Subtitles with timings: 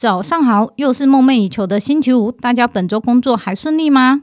[0.00, 4.22] 早上好，又是梦寐以求的星期五，大家本周工作还顺利吗？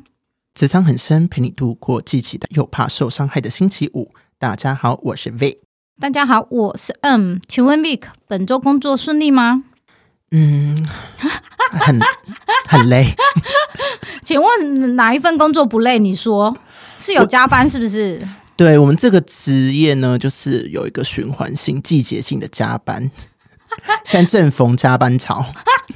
[0.56, 4.12] 职场很深，陪你度过既期待又怕受伤害的星期五。
[4.40, 5.58] 大家好，我是 Vic。
[6.00, 7.36] 大家好，我是 M。
[7.48, 9.66] 请问 Vic，本周工作顺利吗？
[10.32, 10.76] 嗯，
[11.70, 12.00] 很
[12.68, 13.14] 很累。
[14.26, 16.00] 请问哪一份工作不累？
[16.00, 16.58] 你说
[17.00, 18.20] 是有加班是不是？
[18.56, 23.12] 对，我们这个职业呢，就是有一个循环性、季节性的加班。
[24.04, 25.46] 现在正逢加班潮，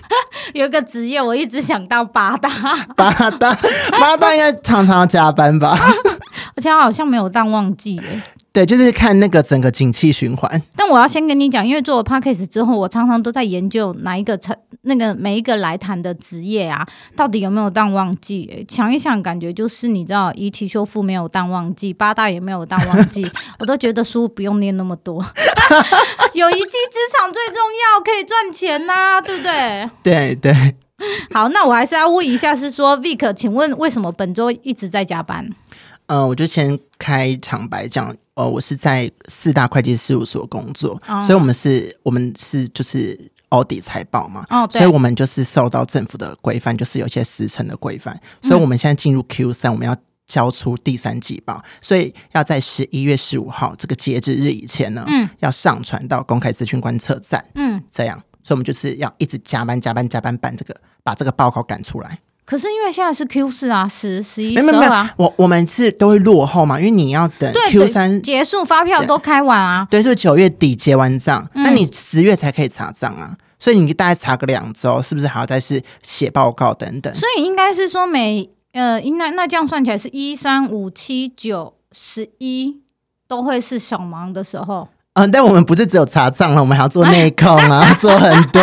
[0.54, 2.50] 有一个职业我一直想到八大，
[2.96, 3.58] 八大
[4.00, 5.78] 八大应该常常要加班吧？
[6.56, 8.22] 而且好像没有淡旺季耶。
[8.54, 10.62] 对，就是看那个整个景气循环。
[10.76, 18.66] 但我要先跟你讲，因为做了 Podcast 之后，我常常都在研究哪一个成那个每一个来谈的职业啊，到底有没有淡旺季？
[18.70, 23.26] 想一想，感觉就是你知道，遗体修复没有淡旺季，八大也没有淡旺季，
[23.60, 25.24] 我都觉得书不用念那么多。
[26.34, 27.56] 有一技之长最重
[27.94, 29.90] 要，可以赚钱呐、啊，对不对？
[30.04, 30.76] 对对。
[31.34, 35.46] 好，那我还是要问一下，是说 Vic，请问为什么本周一直在加班？
[36.08, 62.18] 嗯、呃，我就先开场白讲，呃，我是在四大会计事务所工作，哦、所以我们是，我们是就是 audit 财报嘛，哦，对，所以我们就是受到政府的规范，就是有一些时程的规范，所以我们现在进入 Q 三，我们要交出第三季报，所以要在十一月十五号这个截止日以前呢，嗯，要上传到公开资讯观测站，嗯，这样，所以我们就是要一直加班加班加班办这个，把这个报告赶出来。
[62.44, 77.14] 可是因为现在是 Q 四啊，十、十一、十二啊，我我们是都会落后嘛，因为你要等 Q 三结束，发票都开完啊，对，是九月底结完账，嗯、那你十月才可以查账啊，所以你大概查个两周，是不是还要再是写报告等等？
[77.14, 82.82] 所以应该是说每呃，应该那这样算起来是一三五七九十一
[83.28, 84.88] 都会是小忙的时候。
[85.14, 88.62] 嗯，但我们不是只有查账了，我们还要做内控啊， 做很多。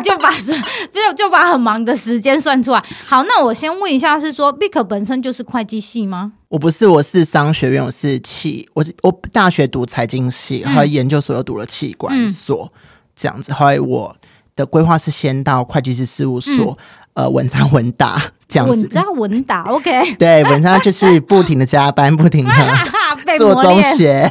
[0.00, 0.52] 就把是，
[0.92, 2.82] 就就把很忙的时间算出来。
[3.06, 6.32] 好，那我先问一下，是说 Vic 本身就是会计系吗？
[6.48, 12.80] 我不是，我是商学院，我是企，我我大学读财经系，后来研究所又读了企管所，嗯、
[13.16, 13.52] 这样子。
[13.52, 14.16] 后来我
[14.54, 16.78] 的规划是先到会计师事务所，
[17.14, 18.82] 嗯、呃，稳扎稳打这样子。
[18.82, 20.14] 稳扎稳打，OK。
[20.18, 22.52] 对，稳扎就是不停的加班，不停的
[23.36, 24.28] 做中学。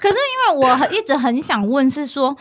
[0.00, 2.36] 可是因为我一直很想问，是说。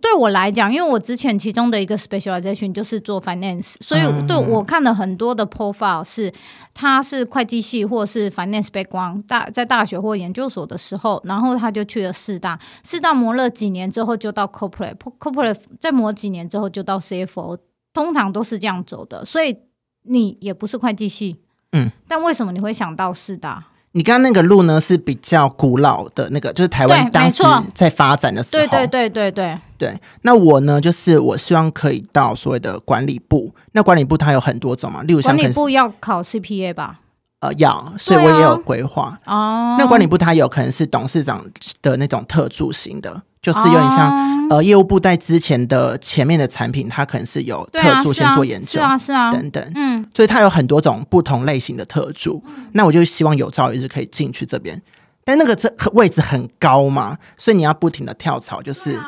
[0.00, 6.32] 对我来讲，因为我之前其中的一个 specialization 就是做 finance，所以对我看了很多的 profile 是，
[6.72, 17.58] 他是会计系或是 finance background，大在大学或研究所的时候，然后他就去了四大，四大磨了几年之后就到 corporate，corporate 再磨几年之后就到 CFO，
[17.92, 19.24] 通常都是这样走的。
[19.24, 19.56] 所以
[20.02, 21.40] 你也不是会计系，
[21.72, 23.66] 嗯，但为什么你会想到四大？
[23.96, 27.44] 你刚刚那个路呢是比较古老的那个，就是台湾当时
[27.74, 28.58] 在发展的时候。
[28.58, 30.00] 对对对对对对。
[30.22, 33.54] 那我呢，就是我希望可以到所谓的管理部。
[33.70, 36.98] 那管理部它有很多种嘛，例如像管理部要考 CPA 吧？
[37.38, 39.16] 呃，要，所以我也有规划。
[39.26, 39.76] 哦。
[39.78, 41.44] 那管理部它有可能是董事长
[41.80, 43.22] 的那种特助型的。
[43.44, 52.42] 就是有点像，嗯、呃，业务部在之前的前面的产品，它可能是有特助先做研究，是啊，是啊，等等，嗯，所以它有很多种不同类型的特助。
[52.46, 54.80] 嗯、那我就希望有朝一日可以进去这边，
[55.26, 58.98] 但那个这位置很高嘛，所以你要不停的跳槽，就是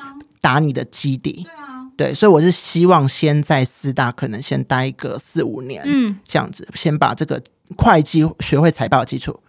[0.42, 7.42] 打你的基底，对啊，对，所以我是希望先在四大可能先待个四五年，嗯，这样子，先把这个
[7.78, 9.40] 会计学会财报基础。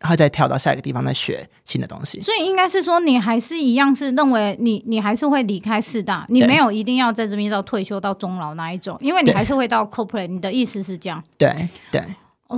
[0.00, 10.28] 然后再跳到下一个地方再学新的东西，所以应该是说你还是一样是认为你你还是会离开四大，你没有一定要在这边到退休到终老那一种，因为你还是会到 corporate。
[10.28, 11.22] 你的意思是这样？
[11.36, 12.00] 对对，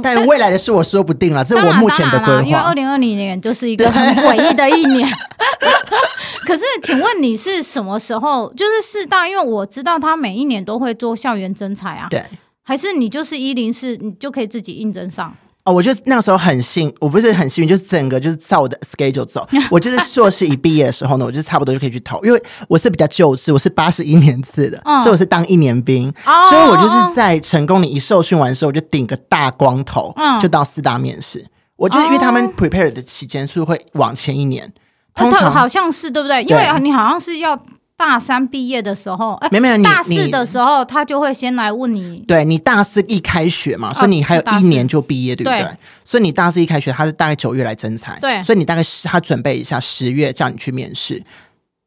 [0.03, 2.43] 但未来的事我说不定了，这是我目前的规划。
[2.43, 5.09] 因为二零二零年就是一个很诡异的一年。
[6.47, 8.53] 可是，请问你是什么时候？
[8.55, 12.09] 就是四大，因为我知道他每一年都会做校园征才啊。
[12.11, 12.23] 对，
[12.63, 15.35] 还是你就是一零四，你就可以自己应征上？
[15.71, 19.47] 哦，我就那个时候很幸，我不是很幸运，就是整个就是照我的 schedule 走。
[19.71, 31.45] 我就是硕士一毕业的时候呢，我就差不多就可以去投，因为我是比较旧式，我是八十一年次的，嗯、所以我是当一年兵，哦、所以我就是在成功你一受训完的时候，我就顶个大光头，嗯、就到四大面试。
[31.77, 34.73] 我就是因为他们 prepare 的期间是不是会往前一年？
[35.15, 36.43] 通常、啊、好像是对不对？
[36.45, 37.59] 因为你好像是要。
[38.01, 42.25] 大三毕业的时候，哎，没有，大四的时候他就会先来问你。
[42.27, 45.69] 对，你大四一开学嘛，所以你还有一年就毕业，对不对？
[46.03, 51.23] 所以你大四一开学，他是大概九月来征才，对，所以你大概是他准备一下，十月叫你去面试，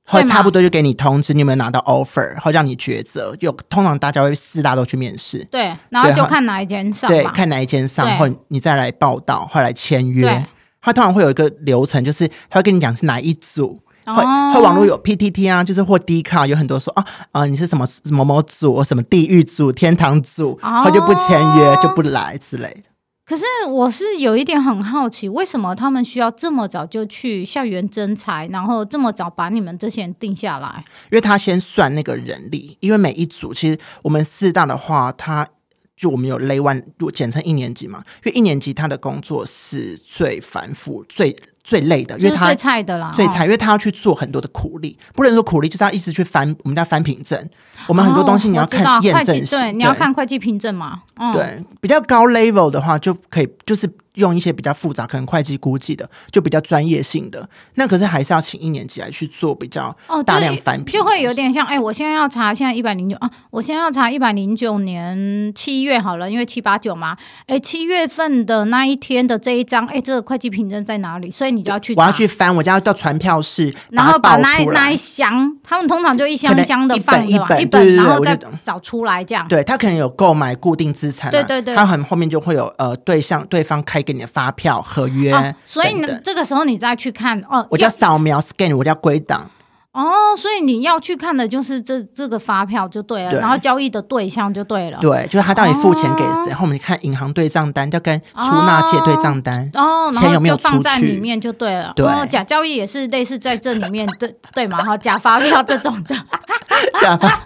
[0.05, 3.35] 会差不多就给你通知，你有没有拿到 offer，然后让你抉择。
[3.39, 10.45] 有通常大家会四大都去面试，对，然后就看哪一间上，对，看哪一间上，后你再来报道，后来签约。
[10.79, 13.79] 他通常会有一个流程，就是他会跟你讲是哪一组。
[14.05, 22.83] 会会网络有 PTT 啊，就是或 D 卡有很多说啊啊、呃，你是什么某某组，什么地狱组、天堂组，他就不签约就不来之类的。
[23.25, 30.83] 可是我是有一点很好奇，为什么他们需要这么早就去校园征才，然后这么早把你们这些人定下来？
[31.09, 35.47] 因为他先算那个人力，因为每一组其实我们四大的话，他
[35.95, 41.33] 就我们有 Lay One，就简称一年级嘛，因为一年级他的工作是最繁复、最。
[41.63, 47.49] 最累的，因为他最菜的啦，最菜，因为他要去做很多的苦力，不能说苦力，就是要一直去翻，我们叫翻凭证。
[47.87, 51.01] 我们很多东西你要看验证，对，你要看会计凭证嘛。
[51.33, 53.89] 对，比较高 level 的话就可以，就是。
[54.15, 57.47] 用一些比较复杂，可能会计估计的，就比较专业性的。
[57.75, 59.95] 那可是还是要请一年级来去做比较
[60.25, 67.17] 大量翻评，就会有点像哎、欸，我现在要查现在一百零九啊，我现在要查一百零九年七月好了，因为七八九嘛，
[67.47, 71.31] 哎、欸，七月份的那一天的这一张，哎、欸，这个会计凭证在哪里？
[71.31, 79.47] 所以你就要去，我要去翻，我家要到传票室，然后把那那一箱，他们通常就一箱一箱的放一本一本，然后再找出来这样。
[79.47, 84.81] 对，他可能有购买固定资产、啊，对对对，他很后面就会有呃对象对方开给你的发票。
[84.81, 89.49] 合约、哦，所以呢，这个时候你再去看哦，我叫扫描 scan，我叫归档。
[89.93, 94.97] 哦，所以你要去看的就是这这个发票就对了，对，然后交易的对象就对了。
[94.99, 96.29] 对，就是他到底付钱给谁？
[96.29, 99.69] 哦、然后我们看银行对账单，就跟出纳借对账单。
[99.75, 100.57] 哦，钱有没有？
[100.57, 101.93] 放在里面就对了。
[101.95, 104.83] 对，然后假交易也是类似在这里面，对对嘛？
[104.83, 106.15] 哈，假发票这种的。
[106.99, 107.45] 假发，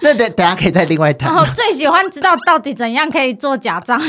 [0.00, 1.34] 那等等下可以再另外谈。
[1.34, 4.00] 哦，最喜欢知道到底怎样可以做假账，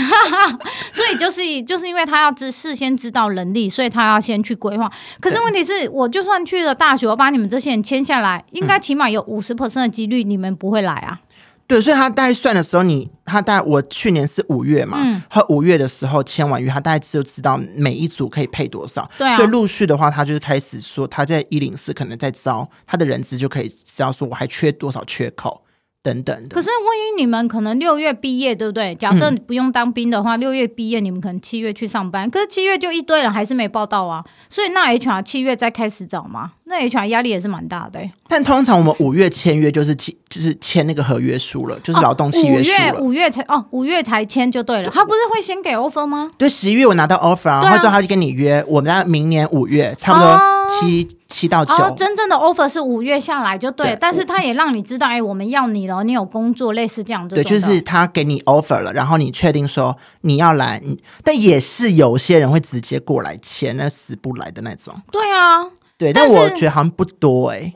[0.93, 4.89] 所以就是就是因为他要知事先知道能力，所以他要先去规划。
[5.19, 11.19] 可是问题是，我就算去了大学，我把你们这些签下来，应该起码有五十 percent 的几率你们不会来啊。
[11.67, 19.07] 对，所以他大概算的时候你，他大概我去年是五月嘛，嗯，他五月的时候签完约，他大概就知道每一组可以配多少。
[19.19, 25.61] 对啊，所以陆续的话，他就是开始说他在一零四可能在招他的人资，就可以知道说我还缺多少缺口。
[26.01, 28.95] 等等的，可是万一你们可能六月毕业，对不对？
[28.95, 32.29] 假设不用当兵的话，六、嗯、月毕业，你们可能七月去上班。
[32.29, 38.11] 可是七月就一堆人还是没报到啊，所以那 HR 七月再开始找嘛，那 HR 压力也是蛮大的、欸。
[38.29, 43.01] 但通常我们五月签约就是签，就是签那个合约书了，就是劳动契约书了。
[43.01, 44.89] 五、哦、月才哦，五月才签就对了。
[44.89, 46.31] 他不是会先给 offer 吗？
[46.37, 51.09] 对，十一月我拿到 offer，然后之后他就跟你约，我们在明年五月差不多七。
[51.11, 57.35] 哦七到九，哦，真正的 offer 是五月下来就对，对，但是他也让你知道，哎，我们要你了，你有工作，类似这样子。
[57.35, 60.81] 对，就是他给你 offer 了，然后你确定说你要来，
[61.23, 64.93] 但也是有些人会直接过来签，那死不来的那种。
[65.11, 65.63] 对啊，
[65.97, 67.73] 对，但，但我觉得好像不多哎，欸。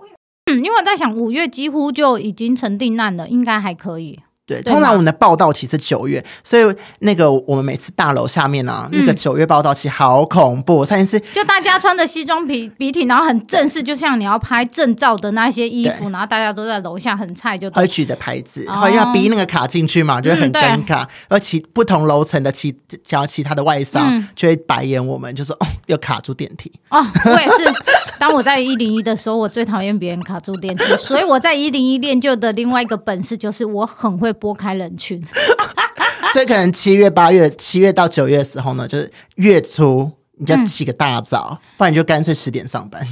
[0.51, 4.19] 嗯，因为我在想，五月几乎就已经成定案了，应该还可以。
[4.45, 10.83] 对，通常我们的报道期是九月，所以那个我们每次大楼下面啊，嗯、那个九月报道期好恐怖。
[10.83, 21.05] 上一次就大家穿着西装笔笔挺，然后很正式，就像你要拍证照的那些衣服，然后大家都在楼下很菜，就会举着牌子，然后要逼那个卡进去嘛，就会很尴尬。
[21.29, 22.75] 而、嗯、其不同楼层的其
[23.05, 26.69] 加其他的外商、嗯、就会白眼我们，就说哦，又卡住电梯。
[26.89, 27.73] 哦，我也是。
[28.19, 35.21] 当我在一零一的时候，我最讨厌别人卡住电梯，所以我在一零一练就的另外一个本事就是我很会拨开人群。
[36.33, 43.07] 所以可能七月、八月、七月到九月的时候呢，就是月初你就要起个大早，嗯、不然你就干脆十点上班。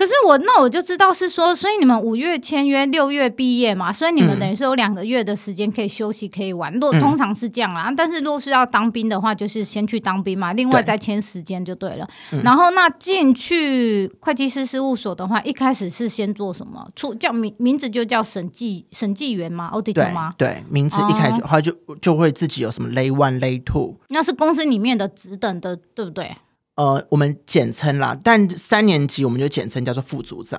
[0.00, 6.72] 可是我那我就知道是说，所以你们五月签约，六月毕业嘛，所以你们等于是有两个月的时间可以休息，可以玩。
[6.80, 12.08] 若、嗯、通常是这样啦，但是如果是要当兵的话，就是先去当兵嘛，另外再签时间就对了。
[12.30, 16.88] 对然后那进去会计师事务所的话，一开始是先做什么？
[16.96, 20.32] 出叫名名字就叫审计审计员吗？auditor 吗？
[20.38, 26.34] 对，名字一开始的话就就会自己有什么 Lay One Lay Two，那是公司里面的职等的，对不对？
[26.76, 30.58] 呃，我们简称啦，但三年级我们就简称叫做副组长，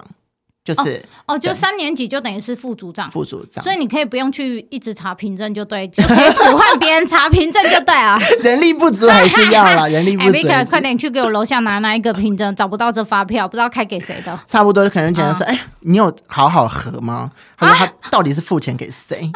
[0.64, 8.20] 就是哦，哦，就三年级就等于是副组长，副组长，所以你可以不用去一直查凭证就对，就可以使唤别人 查凭证就对啊。
[8.44, 10.48] 人力不足还是要啦， 人力不足。
[10.48, 14.40] 哎，快点去给我楼下拿那一个凭证，找不到这发票，不知道开给谁的。
[14.46, 17.32] 差不多可能讲的是，哎、你有好好核吗？
[17.58, 19.32] 他说他到底是付钱给谁？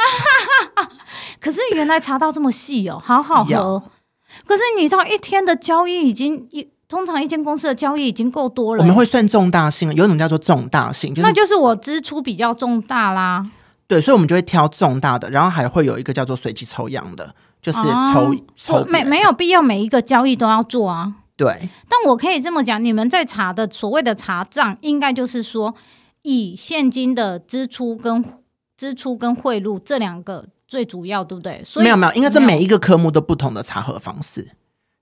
[1.41, 3.81] 可是原来查到这么细哦，好好核。
[4.43, 6.67] 可是你知道一天的交易已经一。
[6.87, 13.43] 通常一间公司的交易已经够多了，我们会算重大性，有一种叫做重大性，就是、那就是我支出比较重大啦。
[13.87, 21.11] 对，所以我们就会挑重大的，然后还会有一个叫做随机抽样的，就是抽、啊、抽没没有必要每一个交易都要做啊。
[21.35, 21.47] 对，
[21.89, 25.73] 但我可以这么讲，你们在查的所谓的查账，应该就是说
[26.21, 28.23] 以现金的支出跟
[28.77, 31.61] 支出跟汇入这两个最主要，对不对？
[31.63, 34.51] 所以没有没有，应该是每一个科目都不同的查核方式。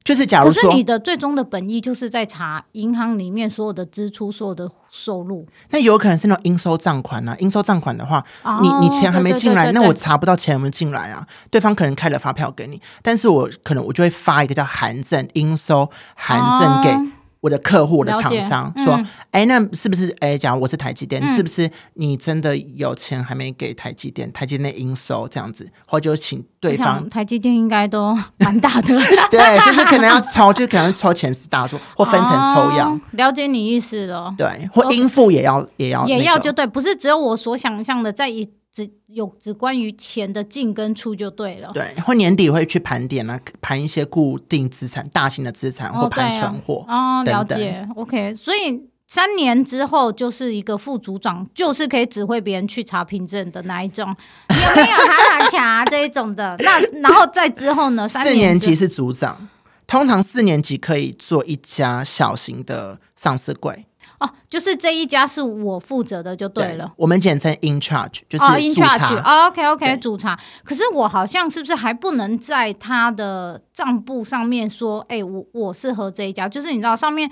[0.03, 5.47] 就是假如说，可是你的最终的本意就是在查银行里面所有的支出、所有的收入。
[5.69, 11.25] 那有可能是那种应收账款啊，应收账款的话，哦、你你钱还没进来，对对对对对，那我查不到钱有没有进来啊？
[11.49, 17.12] 对方可能开了发票给你，但是我可能我就会发一个叫函证应收函证给。
[17.43, 18.93] 哦我的客户、我的厂商说
[19.31, 20.15] ：“哎、嗯，那是不是？
[20.21, 24.31] 哎，假如我是台积电、嗯，是不是你真的有钱还没给台积电？
[24.31, 28.97] 台积电应收这样子，或者就请对方台积电应该都 蛮大的，
[29.29, 33.01] 对，就是可能要抽，就可能抽前十大作， 或分成抽样、哦。
[33.11, 41.69] 了解你意思了，对，或应付也要也要、那个、也要就对，不是只有我所想象的在一。”只有只关于钱的进跟出就对了。
[41.73, 46.83] 对，或年底会去盘点啊，盘一些固定资产、大型的资产或盘存货。
[46.87, 47.87] 哦，了解。
[47.95, 54.07] OK，所以三年之后就是一个副组长，就是可以指挥别人去查凭证的那一种。
[54.49, 56.55] 有没有哈哈卡这一种的？
[56.59, 58.09] 那然后再之后呢？
[58.09, 59.47] 三四年级是组长，
[59.85, 63.85] 通常四年级可以做一家小型的上市柜。
[64.23, 66.85] 哦，就是这一家是我负责的，就对了。
[66.85, 69.17] 对，我们简称 in charge，就是，in charge。
[69.17, 70.39] 哦，OK OK，主查。
[70.63, 76.47] 可是我好像是不是还不能在他的账簿上面说，哎、欸，我我是和这一家？
[76.47, 77.29] 就是你知道上面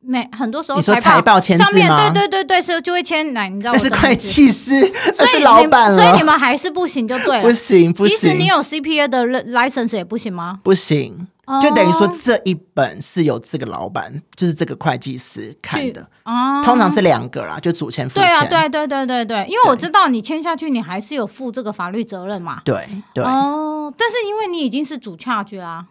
[0.00, 1.68] 每很多时候你说财报签字吗？
[1.70, 3.76] 上面对对对对，是就会签来，你知道我？
[3.76, 4.74] 那是会计师，
[5.18, 5.96] 那是老板了。
[5.96, 7.42] 所以你们还是不行，就对了。
[7.42, 10.60] 不行不行，即使你有 CPA 的 license 也不行吗？
[10.62, 11.26] 不行。
[11.62, 16.06] 就等于说，这一本是由这个老板，就是这个会计师看的。
[16.24, 18.28] 哦，通常是两个啦，就主签副签。
[18.28, 22.60] 对啊，对对对对对，因为我知道你签下去，你还是有负这个法律责任嘛。
[22.66, 23.24] 对对。
[23.24, 25.86] 哦，但是因为你已经是主 charge 啦，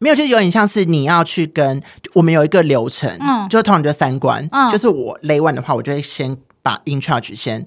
[0.00, 1.80] 没有，就有点像是你要去跟
[2.14, 7.66] 我们有一个流程，嗯，就通常就三关，嗯，就是我 Lay One 的话，我就会先把 In Charge 先。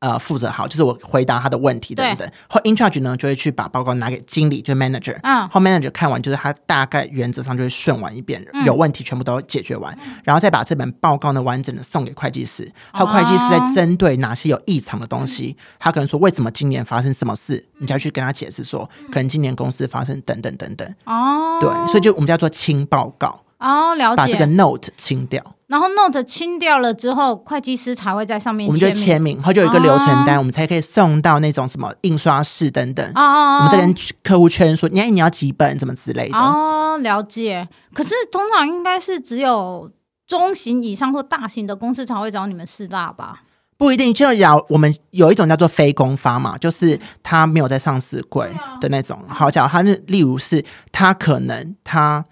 [0.00, 2.26] 呃，负责好，就是我回答他的问题等等。
[2.48, 5.18] 后 in charge 呢，就会去把报告拿给经理，就是 manager。
[5.22, 5.46] 嗯。
[5.50, 12.66] 后 manager 看完，就是他大概原则上就会顺完一遍，嗯，有问题全部都解决完，嗯，然后再把这本报告呢完整的送给会计师。
[12.92, 20.94] 后会计师在针对哪些有异常的东西，哦，他可能说为什么今年发生什么事，嗯，你就要去跟他解释说，可能今年公司发生等等等等。
[21.04, 21.58] 哦。
[21.60, 23.38] 对，所以就我们叫做清报告。
[23.58, 24.16] 哦，了解。
[24.16, 25.44] 把这个 note 清掉。
[25.70, 28.66] 然后 note 清掉了之后，会计师才会在上面。
[28.66, 33.06] 我们就签名，然后就有一个流程单，哦，我们才可以送到那种什么印刷室等等。
[33.14, 36.36] 哦，哦，哦，我们再跟客户确认说，你你要几本，怎么之类的。
[36.36, 37.68] 哦，了解。
[37.94, 39.88] 可是通常应该是只有
[40.26, 43.42] 中型以上或大型的公司才会找你们四大吧？
[43.76, 48.50] 不一定，就要我们有一种叫做非公发嘛，就是他没有在上市柜
[48.80, 49.16] 的那种。
[49.28, 52.24] 好，假如他是，例如是他可能他。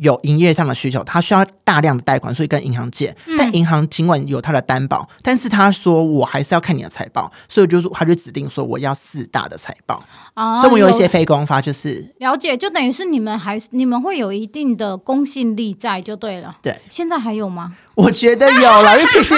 [0.00, 3.14] 有营业上的需求，他需要大量的贷款，所以跟银行借。
[3.26, 10.02] 嗯、但银行尽管有他的担保，但是他说我还是要看你的财报，所以就是他就指定说我要四大的财报。
[10.34, 16.56] 哦，所以我有一些非公发，就是了解，就等于是你们还是你们会有一定的公信力在就对了。
[16.62, 17.76] 对，现在还有吗？
[18.00, 19.34] 我觉得有了，因为其实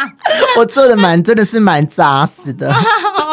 [0.56, 2.72] 我做的蛮真的是蛮扎实的。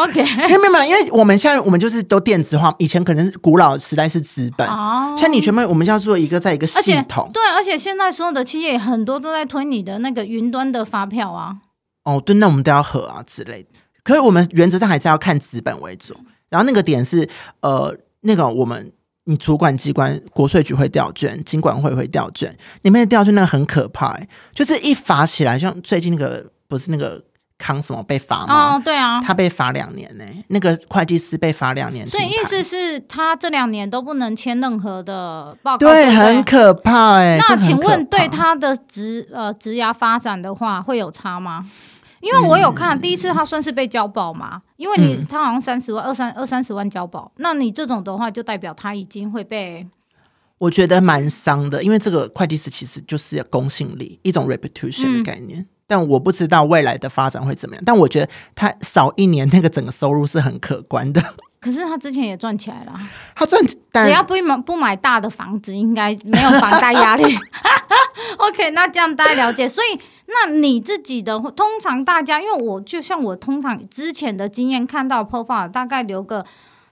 [0.04, 7.30] OK，因为没有，因为我们现在我们就是都电子化，以前可能是古老时代是纸本，哦，像你全部我们叫做一个在一个系统。
[7.32, 11.56] 对，而且现在所有的企业很多都在推你的那个云端的发票啊。
[12.04, 13.68] 哦，对，那我们都要核啊之类的。
[14.02, 16.14] 可是我们原则上还是要看纸本为主。
[16.50, 17.28] 然后那个点是
[17.60, 18.92] 呃，那个我们。
[19.24, 27.22] 你主管机关国税局会调卷，经管会会调卷，里面的调卷那个很可怕，欸，就是一罚起来，像最近那个不是那个
[27.56, 28.74] 康什么被罚吗？
[28.74, 37.44] 哦，对啊，他被罚两年呢，欸，那个会计师被罚两年，所以意思是他这两年都不能签任何的报告，对，对，很可怕哎，欸。
[37.48, 41.64] 那请问对他的职呃职涯发展的话会有差吗？
[42.24, 49.86] 因为我有看、嗯、第一次，他算是被交保嘛，因为你他好像三十万、二三二三十万交保，那你这种的话就代表他已经会被，
[50.56, 61.22] 我觉得蛮伤的，因为这个会计师其实就是有公信力，一种 reputation 的概念、嗯，但我不知道未来的发展会怎么样，但我觉得他少一年那个整个收入是很可观的。
[61.60, 62.92] 可是他之前也赚起来了，
[63.34, 67.24] 他赚，只要不买不买大的房子，应该没有房贷压力。
[68.36, 69.66] OK，那这样大家了解。
[69.66, 76.44] 所以，那你自己的通常大家，因为我就像我通常之前的经验看到 profile 大概留个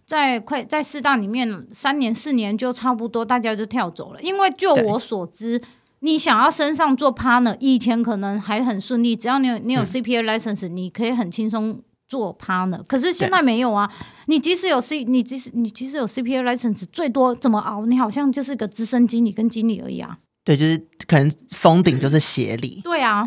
[0.04, 4.22] 在快在四大里面三年四年就差不多，大家就跳走了。
[4.22, 5.60] 因为就我所知，
[6.00, 11.80] 你想要身上做 partner，以前可能还很顺利，只要你有你有 CPA license，、嗯、你可以很轻松。
[12.08, 13.90] 做 partner，可是现在没有啊！
[14.26, 17.86] 你即使有 C，你即使你即使有 CPA license，最多怎么熬？
[17.86, 20.18] 你好像就是个资深经理跟经理而已啊。
[20.44, 22.80] 对，就是可能封顶就是协理。
[22.82, 23.24] 对啊，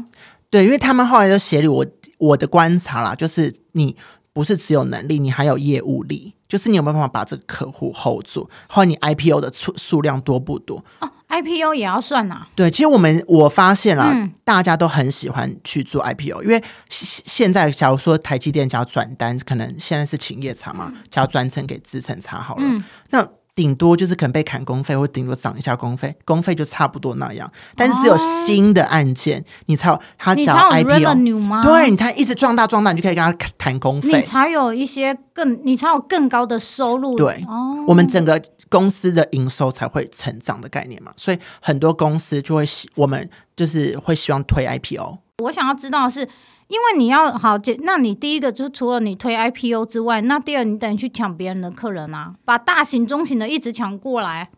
[0.50, 1.86] 对，因为他们后来就协理，我
[2.18, 3.96] 我的观察啦，就是你
[4.34, 10.84] 不是只有能力，你还有业务力，就是你有没有办法把这个客户 hold 住，或者你 IPO 的数数量多不多？
[11.00, 12.48] 哦 IPO 也要算啊？
[12.54, 23.26] 对，其实我们我发现啦，嗯、大家都很喜欢去做 IPO，因为现在假如说台积电只要转单，可能现在是勤业厂嘛，只要转成给资成茶好了，嗯、那。
[23.56, 27.50] 顶多就是可能被砍工费，或顶多涨一下工费，工费就差不多那样。
[27.76, 31.64] 但是只有新的案件，哦、你才有他找 IPO 吗？
[31.64, 37.16] 对，你才一直壮大壮大，你就可以跟他谈工费，你才有一些更，你才有更高的收入。
[37.16, 41.14] 对，哦、我们整个公司的营收才会成长的概念嘛。
[41.16, 45.20] 所以很多公司就会希，我们就是会希望推 IPO。
[45.44, 46.28] 我想要知道的是。
[46.68, 54.50] 因为你要好，那你第一个就是除了你推 IPO 之外，那第二你等于去抢别人的客人啊，把大型、中型的一直抢过来。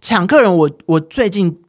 [0.00, 1.60] 抢客人我，我我最近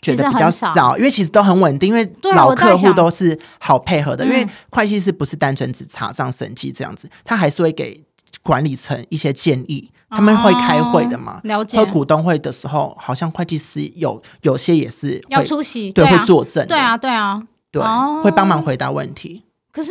[0.00, 4.24] 觉得比较少，因为其实都很稳定，因为老客户都是好配合的。
[4.24, 8.02] 因为会计师不是单纯只查账审计这样子，他还是会给
[8.42, 11.40] 管理层一些建议，他们会开会的嘛。
[11.44, 11.78] 了解。
[11.78, 16.66] 和股东会的时候，好像会计师有有些也是要出席，对，会作证。
[16.66, 17.40] 对啊，对啊。
[17.72, 17.82] 对，
[18.22, 19.42] 会帮忙回答问题。
[19.72, 19.90] 可是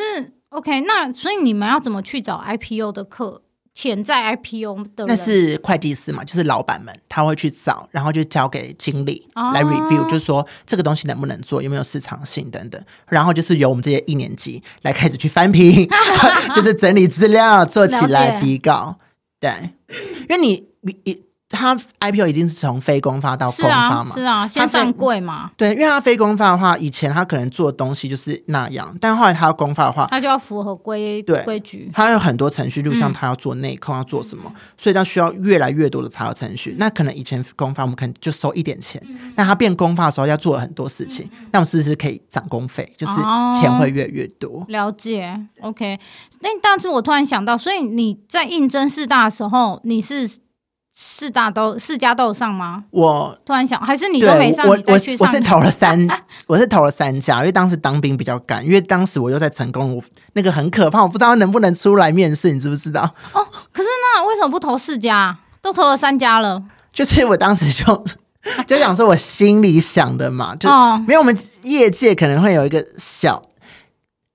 [0.49, 3.41] ，OK，那所以你们要怎么去找 IPO 的客
[3.73, 5.05] 潜在 IPO 的？
[5.07, 12.79] 那是会计师嘛，就是老板们他会去找，然后就交给经理来 review，就是说这个东西能不能做，有没有市场性等等。
[13.07, 15.89] 然后就是由我们这些一年级来开始去翻评，
[16.53, 18.97] 就是整理资料，做起来底稿。
[19.39, 19.49] 对，
[20.29, 21.23] 因为你你。
[21.51, 24.15] 他 IPO 一定是从非公发到公发嘛？
[24.15, 25.51] 是啊，是啊，先上柜嘛。
[25.57, 31.91] 对，因为他非公发的话，以前他可能做的东西就是那样，但后来他要公发的话，他就要符合规对规矩。
[31.93, 36.75] 他有很多程序，就像他要做内控，嗯、要做什么，所以他需要越来越多的查核程序。
[36.79, 42.91] 那可能以前公发我们可能就收一点钱，嗯、但他变公发的时候要做很多事情，嗯、那我们是不是可以涨工费？
[42.97, 43.13] 就是
[43.59, 44.59] 钱会越来越多。
[44.61, 45.99] 哦、了解，OK。
[46.39, 50.29] 那但是我突然想到，所以你在应征四大的时候，你是？
[50.93, 52.83] 四大都四家都有上吗？
[52.91, 54.67] 我突然想，还是你都没上？
[54.67, 56.07] 我我我是投了三，
[56.47, 63.01] 我是投了三家，因为当时当兵比较赶，因为当时我又在成功，我那个很可怕，我不知道能不能出来面试，你知不知道？
[63.33, 65.37] 哦，可是那为什么不投四家？
[65.61, 68.03] 都投了三家了，就是我当时就
[68.65, 70.67] 就想说，我心里想的嘛，就
[71.07, 73.41] 没有我们业界可能会有一个小。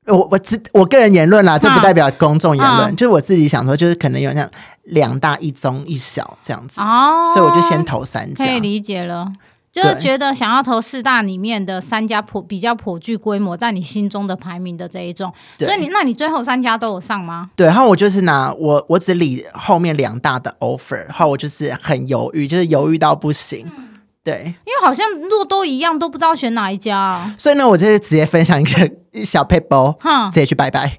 [0.07, 4.49] 我我只我个人言论啦，这不代表公众言论，嗯、就是我自己想说，就是可能有像
[4.87, 9.33] 两大一中一小这样子，哦，所以我就先投三家，可以理解了，
[9.73, 17.51] 就是觉得想要投四大里面的三家颇比较颇具规模，在你心中的排名的这一种，所以你那你最后三家都有上吗？
[17.57, 23.67] 对，然后我就是拿我我只理后面两大的 offer，然后我就是很犹豫，就是犹豫到不行。
[23.77, 23.85] 嗯
[24.27, 27.33] 对，因为好像若都一样，都不知道选哪一家啊。
[27.39, 28.91] 所以呢，我就是直接分享一个
[29.25, 29.95] 小 paper，，
[30.33, 30.99] 直接去拜拜。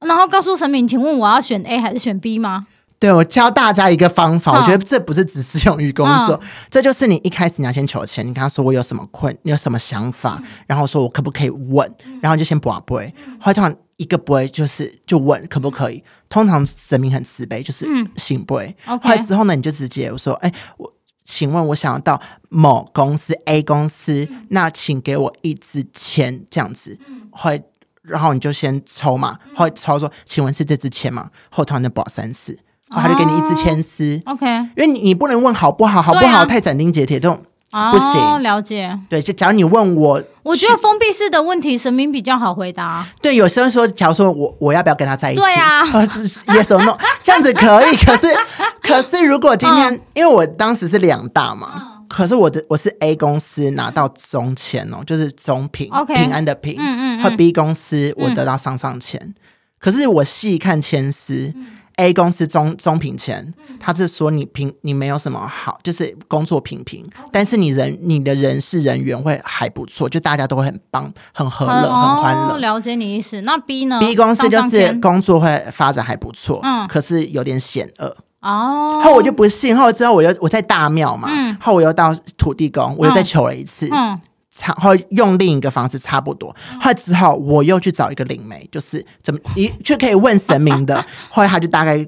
[0.00, 2.66] 然后告诉神明，请问我要选 A 还是选 B 吗？
[2.98, 18.76] 对，我教大家一个方法，我觉得这不是只适用于工作，哈这就是你一开始你要先求签，你跟他说我有什么困，你有什么想法，嗯、然后说我可不可以问，然后就先博杯，后来通常一个杯就是就问可不可以，通常神明很慈悲，就是圣杯。
[18.84, 20.92] 后来之后呢，你就直接我说，哎，我。
[21.30, 26.98] 请问，我想要到某公司 A 公司，嗯、那请给我一支签，这样子，
[27.30, 27.64] 会、嗯，
[28.00, 31.28] 然后你就先抽嘛，会抽说，请问是这支签吗？
[31.50, 32.58] 后头就保三次，
[32.90, 37.40] 他就给你一支签诗，OK，因为你你不能问好不好，好不好、啊、太斩钉截铁这种。
[37.70, 38.98] 不行，哦，了解。
[39.10, 43.06] 对，就假如你问我，我觉得封闭式的问题，神明比较好回答。
[43.20, 45.40] 对，有时候说，假如说我我要不要跟他在一起？
[45.42, 47.96] 对啊， Yes or no，这样子可以。
[48.02, 48.34] 可是，
[48.80, 59.34] 可是如果今天，嗯、因为我当时是两大嘛，嗯、可是我的我是 A 公司拿到中签哦，就是中平平安的平，嗯嗯嗯，和 B 公司我得到上上签，嗯、
[59.78, 61.52] 可是我细看签诗。
[61.98, 72.58] 嗯 A 公司中中平前，他是说你平你没有什么好，就是工作平平，但是你人你的人事人员会还不错，就大家都会很棒、很和乐、很欢乐。
[72.58, 73.40] 了解你意思。
[73.40, 78.16] 那 B 呢？B 公司就是工作会发展还不错，嗯，可是有点险恶。
[78.42, 79.00] 哦。
[79.02, 84.20] 后我就不信，后之后我又我在大庙嘛，嗯，后我又到土地公，我又再求了一次，嗯。
[84.58, 91.04] 差，后用另一个方式差不多，后来之后我又去找一个灵媒，就是怎么一就可以问神明的。
[91.30, 92.04] 后来他就大概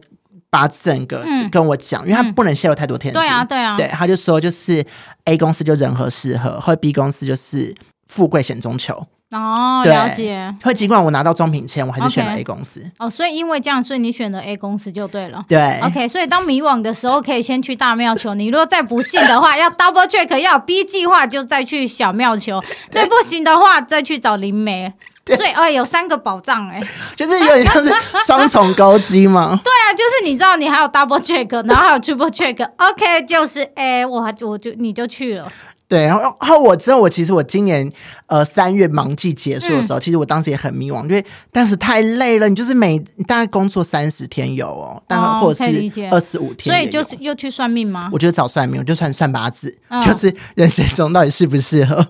[0.51, 3.21] 把整个跟我讲，因为他不能泄露太多天机。
[3.21, 4.85] 对啊，对啊，对，他就说就是
[5.25, 7.75] A 公司就人和事和，后来 B 公司就是
[8.09, 9.07] 富贵险中求。
[9.33, 10.53] 哦，了解。
[10.63, 12.83] 会尽管我拿到中品签，我还是选了 A 公司。
[12.99, 15.45] 哦，所以因为这样，所以你选了 A 公司就对了。
[15.49, 15.79] 对。
[15.83, 18.35] OK，所以当迷惘的时候，可以先去大庙求。
[18.35, 22.61] 你如果再不信的话， 要 double check，要 B 计划就再去小庙求。
[22.91, 24.93] 再不行的话，再去找灵媒。
[25.37, 26.81] 所以哎，有三个保障哎，
[27.15, 27.95] 就是有点像是
[28.27, 29.51] 双重高机嘛。
[29.63, 35.47] 对啊，就是你知道，你还有 double check，然后还有 triple check，OK，就是哎，我我就你就去了。
[35.91, 37.93] 对，然后然后我之后，我其实我今年
[38.27, 42.49] 呃三月忙季结束的时候，嗯、其实我当时也很迷惘，因为当时太累了。
[42.49, 48.09] 你就是每大概工作三十天有哦，大概、哦、或者是二十五天，所以就是又去算命吗？
[48.13, 51.97] 我觉得找算命，我就算算八字，嗯、就是人生中到底适不适合。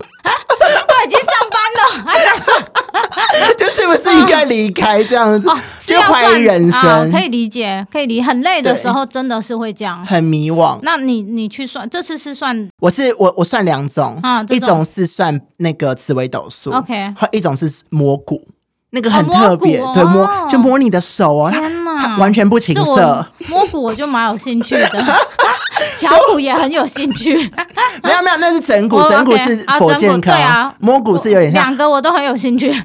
[3.58, 7.08] 就是不是应该离开这样子，哦、就怀疑人生、哦。
[7.10, 8.20] 可以理解，可以理。
[8.20, 10.78] 很累的时候，真的是会这样， 很迷惘。
[10.82, 12.68] 那你你去算，这次是算？
[12.80, 18.46] 我是我我算两种，啊、種一种是算那个紫微斗数，OK，和一种是摸骨，
[18.90, 23.26] 那个很特别，哦、对摸就摸你的手哦，天哪，完全不情色。
[23.48, 24.88] 摸骨我就蛮有兴趣的。
[25.96, 27.34] 巧骨也很有兴趣，
[28.02, 32.70] 没有没有，那是整骨，整骨是佛健康，对啊，摸骨是有点像，两个我都很有兴趣。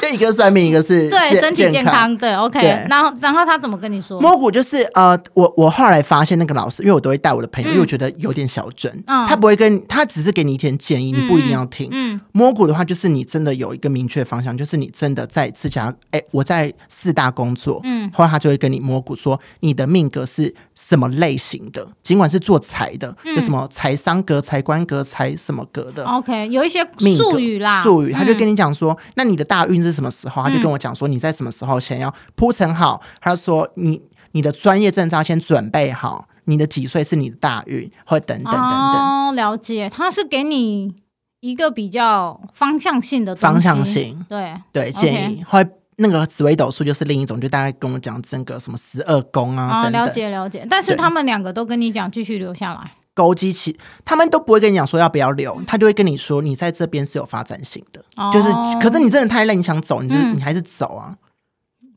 [0.00, 2.60] 就一个算命，一个是对身体健康，对 OK。
[2.88, 4.20] 然后然后他怎么跟你说？
[4.20, 11.88] 摸骨就是呃，我我后来发现那个老师，因为我都会带我的朋友，因为我觉得有点小准，他不会跟他只是给你一点建议，你不一定要听。
[11.90, 26.82] 嗯，摸骨的话，就是你真的有一个明确方向，就是你真的在自家哎，我在四大工作，嗯，后来他就会跟你摸骨说你的命格是什么类型的，尽管是做财的，有什么财商格、财官格、财什么格的，OK，有一些
[27.16, 30.42] 术语啦，术语，他就跟你讲说，那你的大运是什么时候？
[30.42, 33.00] 他就跟我讲说，你在什么时候先要铺陈好？
[33.20, 34.00] 他说你
[34.32, 38.68] 你的专业证照先准备好，你的几岁是你的大运，或等等等等。
[38.68, 40.94] 哦，了解，他是给你
[41.40, 45.44] 一个比较方向性的方向性，对对建议。
[45.46, 50.02] 后来那个紫微斗数就是另一种，就大概跟我讲整个什么十二宫啊，等等。
[50.02, 52.92] 了解了解，但是他们两个都跟你讲继续留下来。
[53.14, 58.48] 勾机器，他们都不会跟你讲说要不要留，他就会跟你说你在这边是有发展性的，哦、就是
[58.80, 61.14] 可是你真的太累，你想走，你就、嗯、你还是走啊，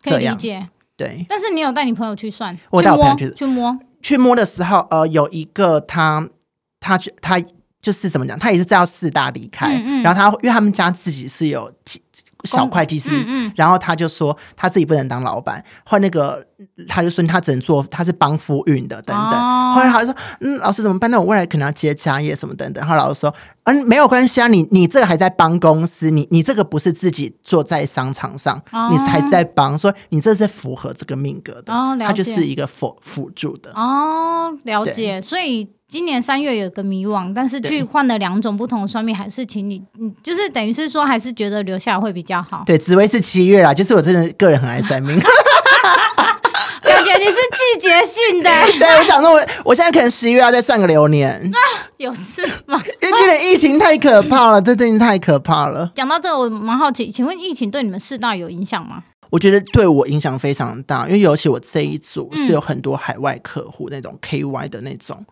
[0.04, 1.26] 可以理解，对。
[1.30, 3.32] 但是你有带你朋友去算，我带我朋友去。
[3.34, 3.80] 去摸。
[4.02, 6.28] 去摸的时候，呃，有一个他
[6.82, 7.42] 他去他
[7.82, 10.04] 就是怎么讲，他也是叫四大离开，嗯嗯。
[10.04, 12.02] 然后他因为他们家自己是有几。
[12.46, 16.46] 小会计师，嗯嗯、然后他就说他自己不能当老板，后来那个
[16.88, 19.40] 他就说他只能做，他是帮夫运的等等。
[19.40, 21.10] 哦、后来他就说，嗯，老师怎么办？
[21.10, 22.82] 那我未来可能要接家业什么等等。
[22.82, 33.72] 然后来老师说，嗯，没有关系啊，你你这个还在帮公司，你你这个不是自己坐在商场上，哦、你还在帮，所以你这是符合这个命格的，哦、他就是一个辅辅助的。
[33.74, 35.75] 哦，了解，所以。
[35.88, 42.64] 今年三月有个迷惘，但是去换了两种不同的算命，还是请你，你就是等于是说，还是觉得留下来会比较好。
[42.66, 45.16] 对，紫薇是七月啦，就是我真的个人很爱算命，
[46.82, 48.50] 感觉你是季节性的。
[48.80, 51.60] 对，我想说我，我我现在可能十一月要再算个流年，啊、
[51.98, 52.82] 有事吗？
[53.02, 55.92] 因为今年疫情太可怕了，这真的太可怕了。
[55.94, 59.04] 讲到这个，我蛮好奇，请问疫情对你们四大有影响吗？
[59.30, 65.24] 我觉得对我影响非常大，因为尤其我这一组是有很多海外客户，那种 KY 的那种。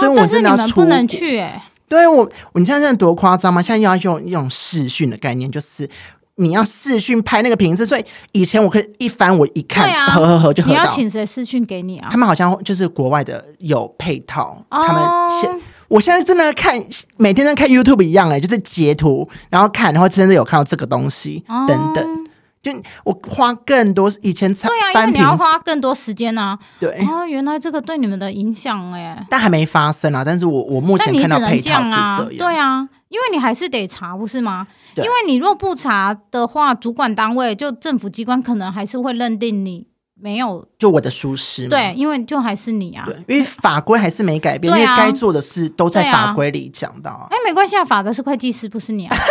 [0.00, 1.62] 所以我真的要出，去哎、欸。
[1.88, 3.62] 对我，你现在现在多夸张吗？
[3.62, 5.88] 现在要用一种视讯的概念，就是
[6.34, 7.86] 你要视讯拍那个瓶子。
[7.86, 10.80] 所以以前我可以一翻，我一看，啊、合合合就合到。
[10.80, 12.08] 你要请谁视讯给你啊？
[12.10, 14.60] 他们好像就是国外的有配套。
[14.68, 15.02] 哦、他们
[15.40, 16.74] 现我现在真的看
[17.16, 22.26] 每天在看 YouTube 一样哎、欸，就是截图然后看，然后真的有看到这个东西、哦、等等。
[22.62, 22.72] 就
[23.04, 26.58] 我花更多以前才对啊，因为你要花更多时间啊。
[26.80, 30.24] 对啊，原来这个对你们的影响哎，但还没发生啊。
[30.24, 34.66] 但是我我目前看到配套是这样，对啊，因为你还是得查，不是吗？
[34.96, 39.86] 因为你若不查的话，主管单位就政府机关可能还是会认定你
[40.20, 40.66] 没有。
[40.78, 43.04] 就我的疏失，对，因为就还是你啊。
[43.06, 47.28] 对，因为法规还是没改变，啊、因为该做的事都在法规里讲到。
[47.30, 49.16] 哎、啊，没关系啊，法的是会计师，不是你啊。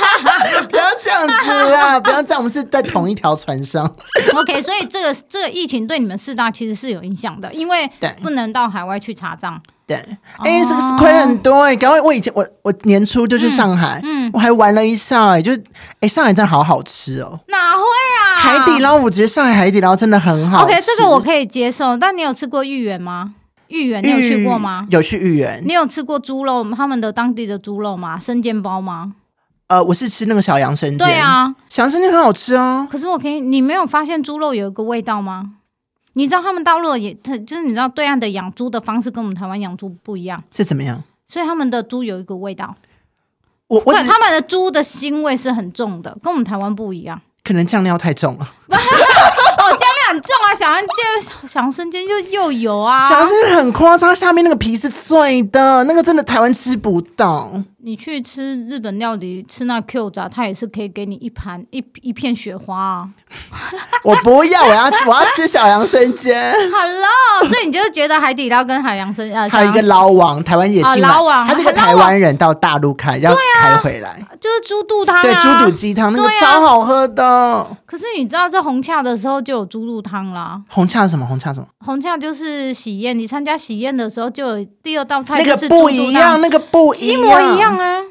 [0.68, 1.98] 不要这样子啦！
[2.00, 3.84] 不要这样，我们是在同一条船上。
[4.36, 7.90] OK，所以这个这个疫情对你们四大其实是有影响的，因为
[8.22, 9.60] 不能到海外去查账。
[9.86, 9.96] 对，
[10.38, 11.76] 哎、欸，是是亏很多哎、欸。
[11.76, 15.58] 刚刚我以前我我年初就去上海，嗯，嗯我还玩了一下哎、欸，就是
[15.94, 17.40] 哎、欸，上海真的好好吃哦、喔。
[17.48, 18.38] 哪会啊？
[18.38, 20.62] 海底捞，我觉得上海海底捞真的很好。
[20.62, 21.96] OK，这个我可以接受。
[21.96, 23.34] 但你有吃过豫园吗？
[23.66, 24.86] 豫园你有去过吗？
[24.90, 25.60] 有去豫园。
[25.66, 26.64] 你有吃过猪肉？
[26.74, 28.18] 他们的当地的猪肉吗？
[28.20, 29.14] 生煎包吗？
[29.70, 32.84] 呃，我是吃那个小羊生煎，对啊，小羊生煎很好吃啊。
[32.90, 35.52] 可是我可以，你没有发现猪肉有一个味道吗？
[36.14, 41.00] 你知道他们大陆也，就是你知道对岸的养猪的方式跟我们台湾养猪不一样，是怎么样？
[41.24, 42.74] 所以他们的猪有一个味道，
[43.68, 47.22] 我我他们的猪的腥味是很重的，跟我们台湾不一样。
[47.44, 48.44] 可能酱料太重了。
[48.68, 57.50] 哦，酱料很重啊，小羊煎小羊生煎就又油啊，小羊生煎很夸张，下面那个皮是脆的，那个真的台湾吃不到。
[57.82, 63.08] 你去吃日本料理，吃那 Q 炸，他也是可以给你一盘一一片雪花啊。
[64.04, 66.52] 我不要，我要吃，我要吃小杨生煎。
[66.52, 77.66] Hello，所以你就是觉得海底捞跟海洋生啊，还有一个捞王，台湾也进来，捞王，他是个台湾人到大陆开，要开回来，就是猪肚汤，对，猪肚鸡汤那个超好喝的。
[77.86, 80.60] 可是你知道，在红洽的时候就有猪肚汤啦。
[80.68, 81.26] 红洽什么？
[81.26, 81.66] 红洽什么？
[81.84, 88.02] 红洽就是喜宴，你参加喜宴的时候就有第二道菜，那个不一样，那个不一模一样啊。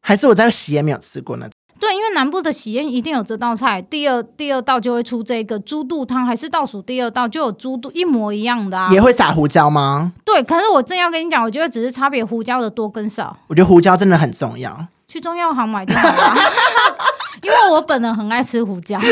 [0.00, 1.48] 还是我在喜宴没有吃过呢？
[1.80, 8.88] 对，因为南部的喜宴一定有这道菜，第二第二道就会出这个猪肚汤，还是倒数第二道就有猪肚一模一样的啊？
[8.90, 10.12] 也会撒胡椒吗？
[10.24, 13.36] 对，可是我正要跟你讲，我觉得只是差别胡椒的多跟少。
[13.46, 16.34] 我觉得胡椒真的很重要，去中药行买就好了。
[17.42, 18.98] 因为我本人很爱吃胡椒。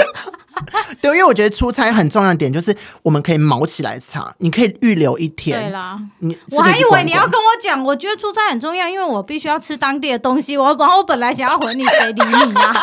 [1.03, 5.61] 对，因为我觉得出差很重要的点就是我们可以毛起来查，你可以预留一天。
[5.61, 10.57] 对啦，你我还以为你要跟我讲，我觉得出差很重要，因为我必须要吃当地的东西。
[10.57, 12.75] 我然后我本来想要回你，谁理你啊？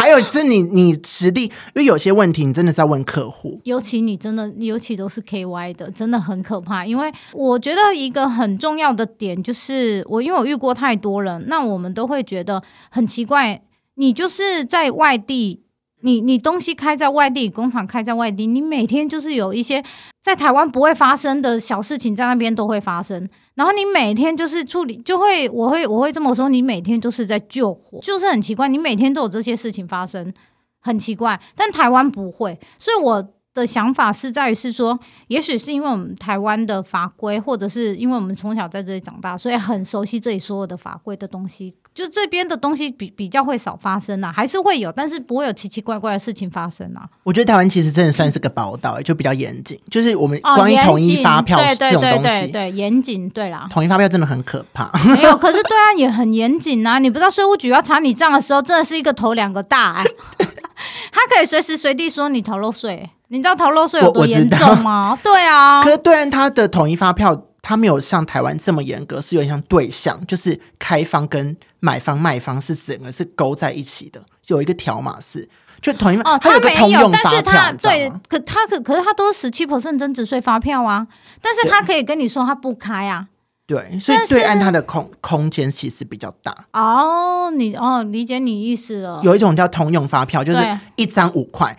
[0.00, 6.86] 还有是你你实地，因为有些问题你真的在问客户，尤其你真的，尤其都是 KY 的，真的很可怕。
[6.86, 13.62] 因为我觉得一个很重要的点就是，我因为我遇过太多人，那我们都会觉得很奇怪，
[13.96, 15.64] 你就是在外地。
[16.02, 19.84] 你你东西开在外地，工厂开在外地，你每天就是有一些
[20.22, 23.28] 在台湾不会发生的小事情，在那边都会发生。
[23.60, 30.32] 然后你每天就是处理，就会我会我会这么说，你每天都是在救火，就是很奇怪，你每天都有这些事情发生，
[30.80, 31.38] 很奇怪。
[31.54, 41.76] 但台湾不会，所以我的想法是在于是说，也许是因为我们台湾的法规，或者是因为我们从小在这里长大，所以很熟悉这里所有的法规的东西。
[41.92, 47.04] 就这边的东西比比较会少发生啊，还是会有，但是不会有奇奇怪怪的事情发生啊。
[47.24, 53.66] 我觉得台湾其实真的算是个宝岛，就比较严谨，就是我们关于统一发票这种东西，对对对对，严谨，对啦。
[53.68, 54.88] 统一发票真的很可怕。
[55.16, 57.00] 没有，可是对岸也很严谨啊。
[57.00, 60.04] 你不知道税务局要查你账的时候，真的是一个头两个大哎
[61.10, 63.10] 他可以随时随地说你逃漏税。
[63.30, 65.18] 你知道逃漏税有多严重吗？
[65.24, 65.82] 对啊。
[65.82, 67.46] 可是对岸他的统一发票。
[67.62, 75.46] 他没有像台湾这么严格，是有点像对象，就是开方跟买方卖方是整个是勾在一起的，有一个条码是
[75.78, 81.06] 就统一哦，他有个通用发票，但是他对，可他可可是他都是十七 percent 增值税发票啊，
[81.42, 83.26] 但是他可以跟你说他不开啊，
[83.70, 90.58] 对，所以对岸它的空空间其实比较大哦，你哦理解你意思了，有一种叫通用发票，就是
[90.96, 91.78] 一张五块，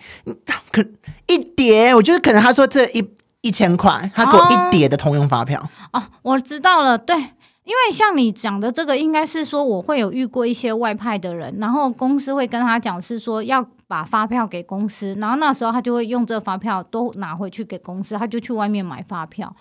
[0.71, 0.81] 可
[1.27, 3.05] 一叠，我觉得可能他说这一。
[3.43, 5.59] 一千块，他给我一叠的通用发票
[5.93, 5.99] 哦。
[5.99, 6.95] 哦，我知道了。
[6.95, 19.51] 对，因为像你讲的这个，应该是说我会有遇过一些外派的人，然后公司会跟他讲，是说要把发票给公司，然后那时候他就会用这个发票都拿回去给公司，他就去外面买发票。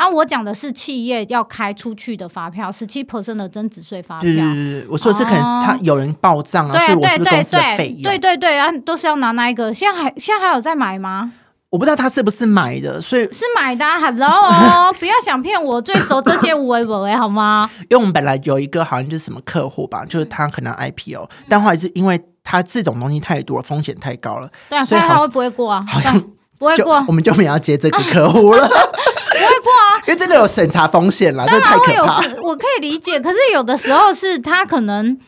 [0.00, 4.22] 然后我讲的是企业要开出去的发票，十七 percent 的增值税发票。
[4.22, 8.04] 对对对，我说的是可能他有人报账啊，哦、所以我是不是公司的费用？
[8.04, 9.74] 对对对啊，都是要拿那一个。
[9.74, 11.30] 现在还现在还有在买吗？
[11.68, 13.84] 我不知道他是不是买的，所以是买的。
[13.84, 17.68] Hello， 不要想骗我，最熟这些微博哎，好吗？
[17.82, 25.84] 因为我们本来有一个好像就是什么客户吧，就是他可能 IPO，但后来是因为他这种东西太多，风险太高了，对啊，所以他会不会过啊？
[25.86, 26.18] 好像
[26.58, 28.66] 不会过，我们就没有要接这个客户了，
[29.30, 32.22] 不会过啊，因为真的有审查风险了，这太可怕。
[32.42, 35.18] 我可以理解，可是有的时候是他可能。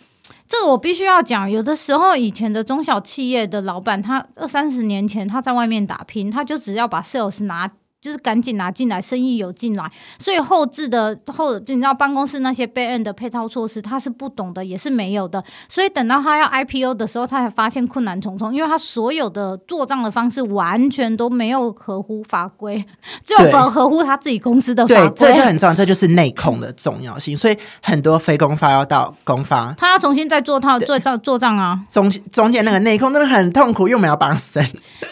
[0.49, 7.71] 这个我必须要讲，有的时候以前的中小企业的老板，他二三十年前他在外面打拼，他就只要把 sales 拿。
[8.03, 9.89] 就是赶紧拿进来，生意有进来，
[10.19, 15.43] 所以后置的后，就你知道办公室那些 back end 的配套措施，他是不懂的，也是没有的。
[15.69, 22.85] 所以等到他要 IPO 的时候，他才发现困难重重，因为他所有的做账的方式完全都没有合乎法规，
[23.23, 25.09] 就合合乎他自己公司的法规。
[25.11, 27.37] 对，这就很重要，这就是内控的重要性。
[27.37, 31.79] 所以很多非公发要到公发，他要重新再做套做账做账啊。
[31.89, 34.61] 中中间那个内控真的很痛苦，又没有帮他审。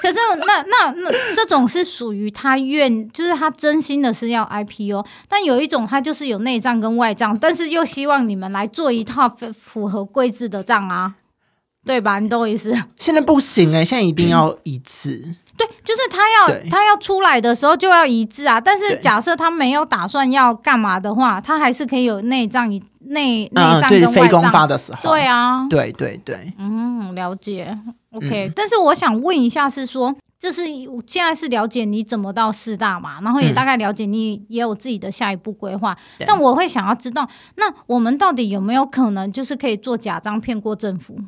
[0.03, 3.11] 可是那那那这种是属于他愿。
[3.13, 11.15] 就是他真心的是要 IPO，但有一种他就是有内账跟外账，但是又希望你们来做一套 符合规制的账啊，
[11.85, 12.19] 对吧？
[12.19, 12.75] 你懂我意思？
[12.99, 15.23] 现在不行哎、欸，现在一定要一致。
[15.27, 18.61] 嗯、 对，就是他要他要出来的时候就要一致啊。
[18.61, 22.69] 但是假设他没有打算要干嘛的话，他还是可以有内账
[23.01, 25.11] 内内账跟外账、嗯、非公发的时候。
[25.11, 27.77] 对啊，对对对，嗯，了解。
[28.13, 30.17] OK，、嗯、但是我想问一下，是说。
[30.41, 30.63] 就是
[31.07, 35.95] 现在是了解你怎么到四大嘛，然后也大概了解你也有自己的下一步规划。
[36.19, 41.19] 嗯、但我会想要知道，那我们到底有没有可能就是可以做假账骗过政府？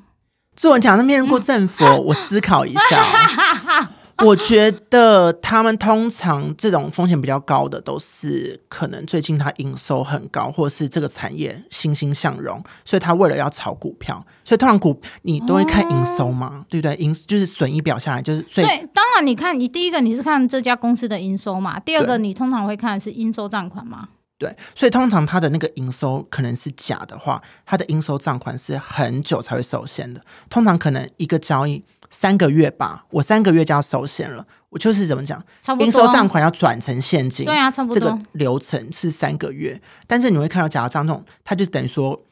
[0.56, 3.88] 做假账骗过政府，嗯、我思考一下、哦。
[4.26, 16.94] 我觉得他们通常这种风险比较高的，都是可能最近他营收很高，或者是这个产业欣欣向荣，所以他为了要炒股票，所以通常股你都会看营收嘛，哦、对不对？
[16.96, 24.08] 营就是损益表下来就是所以，当然你看你第一个你是看这家公司的营收嘛，第二个你通常会看是应收账款嘛。
[24.38, 30.20] 对，所以通常他的那个营收可能是假的话，他的应收账款是很久才会受限的。
[30.50, 31.80] 通常可能一个交易
[32.22, 34.46] 三个月吧，我三个月就要收现了。
[34.68, 35.42] 我就是怎么讲，
[35.80, 37.98] 应收账款要转成现金，对啊，差不多。
[37.98, 42.22] 这个流程是三个月，但是你会看到假账这种，它就等于说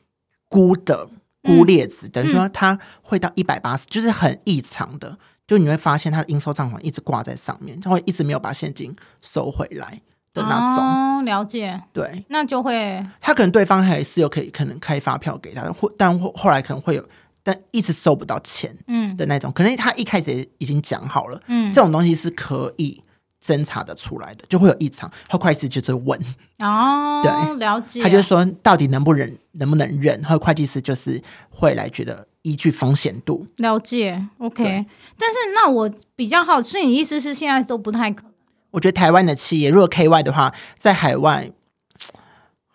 [0.48, 1.08] 估的
[1.42, 10.00] 估列子，嗯、等于说它会到一百八十，就是很异常的，就你会发现它的应收账款一直挂在上面，它会一直没有把现金收回来。
[10.32, 17.04] 的那种、哦、了解，对，那就会他可能对方还是有可以可能开发票给他，或但后后来可能会有，
[17.42, 19.16] 但一直收不到钱，嗯。
[19.16, 23.02] 的那种，嗯、可能他一开始已经讲好了，嗯，这种东西是可以
[23.44, 26.18] 侦查的出来的，就会有异常，他会计师就是问。
[26.58, 33.46] 哦，对，了解，他就说到底能不能能不能认，然后会计师就是会来觉得依据风险度。
[33.56, 34.64] 了解，OK，
[35.18, 38.32] 但是那我比较好，所以你意思是现在都不太可能。
[38.70, 41.50] 我觉得台湾的企业，如果 KY 的话，在海外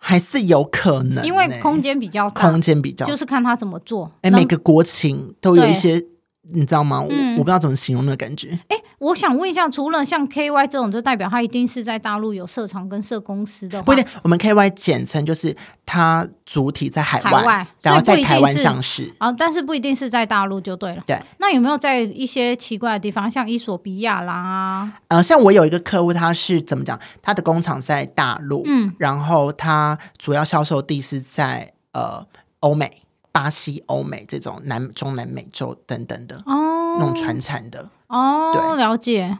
[0.08, 4.12] 还是有可能，因为空间比较大，空间比较，就是看他怎么做。
[4.22, 6.00] 哎，每个国情都有一些。
[6.48, 7.02] 你知道吗？
[7.02, 8.56] 我、嗯、我不知道怎么形容那个感觉。
[8.68, 13.82] 哎，我想问一下，除了像 KY 这种，就代表它一定是在大陆有设厂跟设公司的？
[13.82, 15.54] 不一定，我们 KY 简称就是
[15.84, 19.12] 它主体在海外，海外然后在台湾上市。
[19.18, 21.02] 啊、哦，但是不一定是在大陆就对了。
[21.06, 21.20] 对。
[21.38, 24.90] 那有没有在一些奇怪的地方，像伊索比亚啦？
[25.08, 26.98] 呃，像我有一个客户，他是怎么讲？
[27.20, 32.26] 他的工厂在大陆，嗯，然后他主要销售地是在呃
[32.60, 33.02] 欧美。
[33.32, 39.38] 巴西、欧美这种南中南美洲等等的哦，那种传产的哦，对，了解，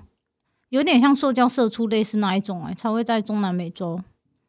[0.70, 4.00] 有点像塑胶射出类似那一种哎、欸，才会在中南美洲。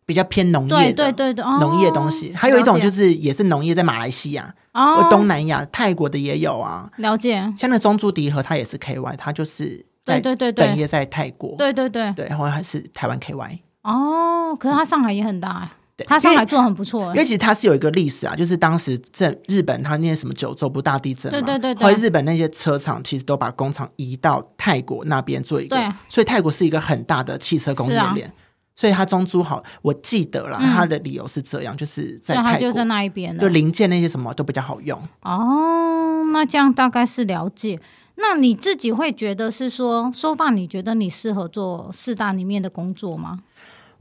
[0.06, 2.34] 比较偏农业的，对对对对，农业东西。
[2.34, 7.54] 还有一种就是也是农业，在马来西亚哦，东南亚泰国的也有啊，了解。
[7.58, 12.10] 像那中珠迪和，它也是 KY，它就是在对对对本业在泰国，对对对。
[12.14, 15.72] 对，然后还是台湾 KY 哦，可是它上海也很大哎。
[16.06, 25.76] 他上海做很不错，因为其实他是有一个历史啊，就是当时在日本，他那些什么九州不大地震嘛，对对对，后来日本那些车厂其实都把工厂移到泰国那边做一个，
[26.08, 28.32] 所以泰国是一个很大的汽车工业链，
[28.76, 35.02] 所以它中租好，我记得了，他的理由是这样，就是在泰国就在那一边，就零件那些什么都比较好用。
[35.22, 37.80] 哦，那这样大概是了解。
[38.18, 43.40] 那你自己会觉得是说，so far 你觉得你适合做四大里面的工作吗？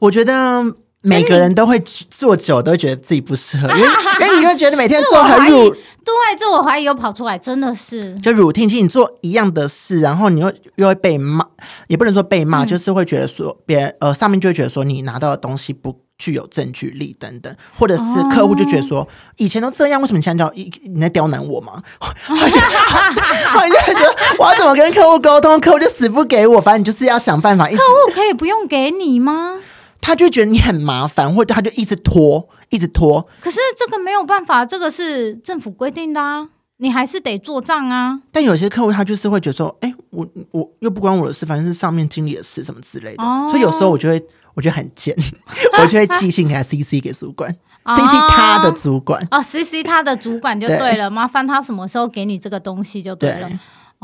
[0.00, 0.76] 我觉得。
[1.02, 3.88] 每个人都会做久，都会觉得自己不适合，因为
[4.20, 11.46] 因为你会觉得每天做很 routine，对，自我怀疑又跑出来，真的是就 routine，其实你做一样的事，然后你又又会被骂，
[11.86, 21.82] 也不能说被骂，嗯、就是会觉得说别人呃上面就会觉得说你拿到的东西不具有证据力等等，或者是客户就觉得说、哦、以前都这样，为什么你现在叫一你在刁难我吗？
[22.00, 27.66] 我就觉得我要怎么跟客户沟通，客户就死不给我，反正你就是要想办法。
[27.66, 29.60] 客户可以不用给你吗？
[30.06, 33.20] 他就觉得你很麻烦，或者他就一直拖，一直拖。
[33.40, 38.20] 可是这个没有办法，这个是政府规定的啊，你还是得做账啊。
[38.30, 43.24] 但有些客户他就是会觉得说，哎、欸，我我又不关我的事，反正是上面经理的事，什么之类的。
[43.24, 45.12] 哦、所以有时候我就会，我觉得很贱，
[45.82, 53.50] 我就会寄信给他 CC 给主管，CC 他的主管哦，CC 他的主管就对了，麻烦他什么时候给你这个东西就对了。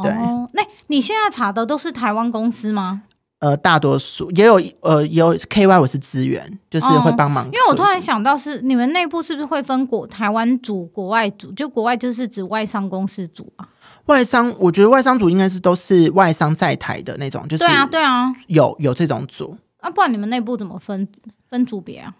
[0.03, 3.03] 对，哦，那你现在查的都是台湾公司吗？
[3.43, 7.49] 呃，大多数也有呃，也有 KY，我是资源，就是会帮忙、哦。
[7.49, 11.51] 因为我突然想到是，是你们内部是不是会分国台湾组、国外组？
[11.51, 13.69] 就国外就是指外商公司组啊？
[14.07, 19.59] 外商，我觉得外商组应该是都是外商在台的那种，就是对啊，对啊，有有这种组。
[19.81, 21.09] 啊，不然你们内部怎么分
[21.51, 22.15] 分组别啊？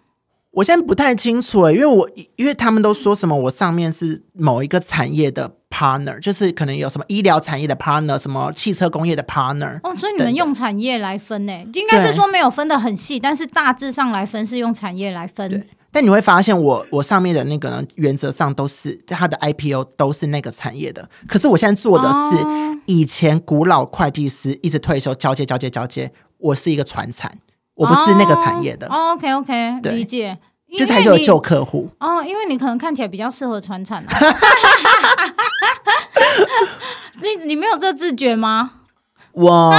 [0.53, 9.81] 我现在不太清楚诶，因为我因为他们都说什么，我上面是某一个产业的 partner，就是可能有什么医疗产业的 partner，什么汽车工业的 partner。
[9.83, 11.53] 哦，所以你们用产业来分呢？
[11.73, 15.49] 应该是说没有分的很细，但是大致上来分是用产业来分。
[15.49, 22.45] 对，但你会发现我我上面的那个呢，原则上都是在他的 IPO 都是那个产业的，可是我现在做的是
[22.85, 27.33] 以前古老会计师一直退休交接交接交接，我是一个传产。
[27.83, 28.87] 我不是那个产业的。
[28.87, 30.39] 哦，OK OK，理解。
[30.79, 34.09] 就才有旧客户哦，因为你可能看起来比较适合传产啊。
[37.21, 38.71] 你你没有这自觉吗？
[39.33, 39.71] 我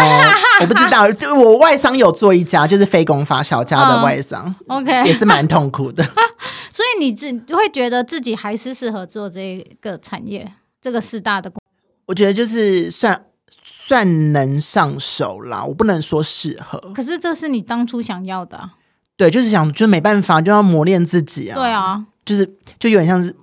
[0.62, 4.54] 我不知道，就我外商有做一家，就是非公法小家的外商。
[4.68, 6.04] 哦，OK，也是蛮痛苦的。
[6.70, 11.60] 所以你自会觉得自己还是适合做这个产业，这个四大的工。
[12.06, 13.20] 我觉得就是算。
[13.64, 16.78] 算能上手啦，我不能说适合。
[16.93, 18.70] 可是这是你当初想要的，啊，
[19.16, 21.55] 对，就是想，就没办法，就要磨练自己啊。
[21.55, 22.45] 对啊，就是
[22.80, 23.34] 就有点像是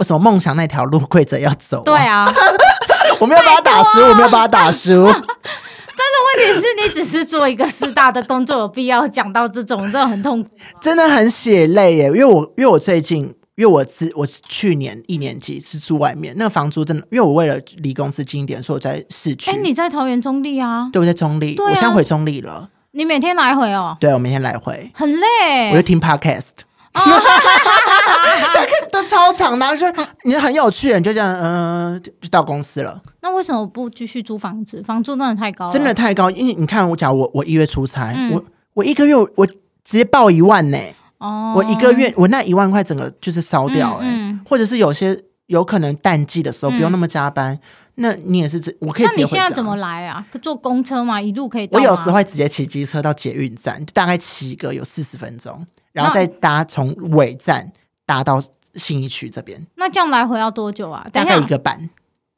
[0.00, 1.84] 什么梦想那条路，跪着要走，啊。
[1.84, 2.26] 对啊，
[3.20, 4.90] 我没有把他打输，我没有把他打输。
[5.96, 10.50] 但是问题是你只是做一个师大的工作，有必要讲到这种，真的很痛苦，
[10.80, 12.06] 真的很血泪耶。
[12.06, 13.34] 因为我因为我最近。
[13.56, 19.50] 因为我是我去年一年级是住外面，那个房租真的，因为我为了离公司近一点，所以我在市区。
[19.50, 20.90] 哎，你在桃园中立啊？
[20.92, 22.68] 对，我在中立，啊、我现在回中立了。
[22.90, 23.96] 你每天来回哦？
[24.00, 25.70] 对，我每天来回，很累。
[25.70, 26.46] 我就听 podcast，
[28.90, 29.92] 都超长的，说
[30.24, 33.00] 你很有趣，你就这样，嗯、呃，就到公司了。
[33.22, 34.82] 那为什么不继续租房子？
[34.82, 36.28] 房租真的太高了，真的太高。
[36.30, 38.44] 因为你看，我假如我我一月出差，嗯、我
[38.74, 40.78] 我一个月我直接报一万呢。
[41.24, 47.60] 哦，我一个月我那一万块整个就是烧掉哎、欸，嗯嗯、或者是有些有可能淡季的时候不用那么加班，嗯、
[47.96, 49.22] 那你也是这我可以直接。
[49.22, 50.24] 那你现在怎么来啊？
[50.42, 51.20] 坐公车吗？
[51.20, 51.78] 一路可以到？
[51.78, 57.72] 我有时会直接骑机车到捷运站，大概骑个有四十分钟，然后再搭从尾站
[58.04, 58.42] 搭到
[58.74, 59.66] 信义区这边。
[59.76, 61.06] 那这样来回要多久啊？
[61.12, 61.88] 大概一个半。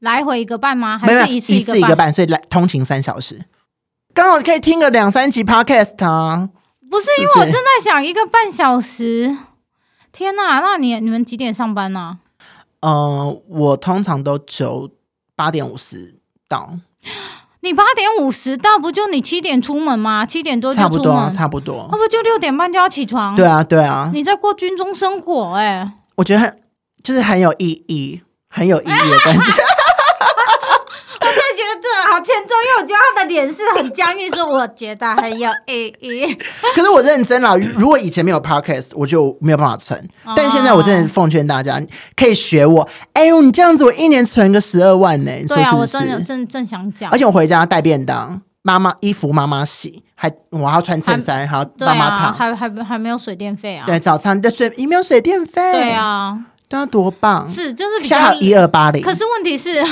[0.01, 0.99] 来回一个半吗？
[0.99, 1.76] 还是一次一个半？
[1.76, 3.47] 一次一个半，所以来通勤三小时，
[4.12, 6.51] 刚好可以听个两三集 podcast 啊。
[6.91, 9.37] 不是，因为我正在想一个半小时，
[10.12, 10.61] 天哪！
[10.61, 12.18] 那你你们几点上班呢？
[12.80, 14.91] 呃，我通常都九
[15.34, 16.14] 八点五十
[16.49, 16.74] 到。
[17.61, 20.24] 你八点五十到，不就你七点出门吗？
[20.24, 21.89] 七点多差不多，差不多。
[21.91, 23.34] 那不就六点半就要起床？
[23.34, 24.11] 对啊，对啊。
[24.14, 26.61] 你在过军中生活，哎，我觉得很
[27.03, 29.41] 就是很有意义，很有意义的感觉。
[32.17, 36.35] 好谦重，因为我觉得他的脸是很僵硬，说我觉得很有意义。
[36.75, 40.01] 可是我认真了，如果以前没有 podcast，我就没有办法存。
[40.25, 41.79] 哦、但现在我真的奉劝大家，
[42.17, 42.89] 可以学我。
[43.12, 45.45] 哎呦，你这样子，我一年存个十二万呢、欸？
[45.47, 47.11] 对啊，是是我真的正正想讲。
[47.11, 53.85] 而且我回家带便当，妈妈衣服妈妈洗，还我还要穿衬衫，还要妈妈烫，还还还没有水电费啊？
[53.87, 55.73] 对，早餐的水也没有水电费。
[55.73, 57.47] 对啊，对啊，多棒！
[57.47, 59.03] 是就是比较一二八零。
[59.03, 59.85] 可是问题是。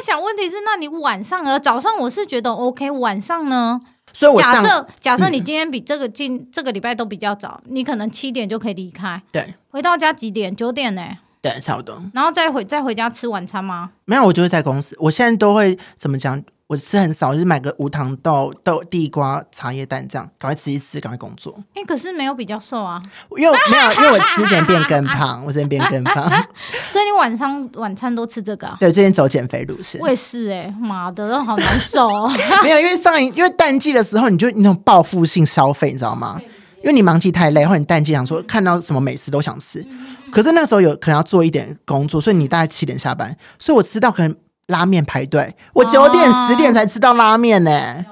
[0.00, 1.58] 想，问题是，那你晚上呢？
[1.58, 3.80] 早上我是觉得 OK，晚上呢？
[4.12, 9.22] 所以我假设假设你今天比这个今，嗯、这个礼拜都比较早，你可能七点就可以离开。
[9.30, 10.54] 对，回到家几点？
[10.54, 11.02] 九点呢？
[11.40, 12.02] 对，差不多。
[12.12, 13.90] 然后再回再回家吃晚餐吗？
[14.04, 14.96] 没有，我就会在公司。
[14.98, 16.42] 我现在都会怎么讲？
[16.70, 21.52] 我吃很少，就是买个无糖豆豆地瓜茶叶蛋这样，赶快吃一吃，赶快工作。
[21.74, 23.02] 哎、欸，可是没有比较瘦啊，
[23.36, 26.30] 因为没有，因为我之前变更胖，我之前变更胖，
[26.88, 28.76] 所以你晚上晚餐都吃这个啊？
[28.78, 30.00] 对，最近走减肥路线。
[30.00, 32.32] 我也是哎、欸，妈的，好难受哦。
[32.62, 36.40] 没有，因为上一因为淡季的时候，你就那种报复性消费，你知道吗？
[36.84, 39.84] 因为你忙季太累，或者你淡季想说看到什么美食都想吃，
[40.30, 44.36] 可是那时候有可能要做一点工作，所以你大概七点下班，所以我吃到可能。
[44.70, 48.04] 拉面排队，我九点十点才吃到拉面呢、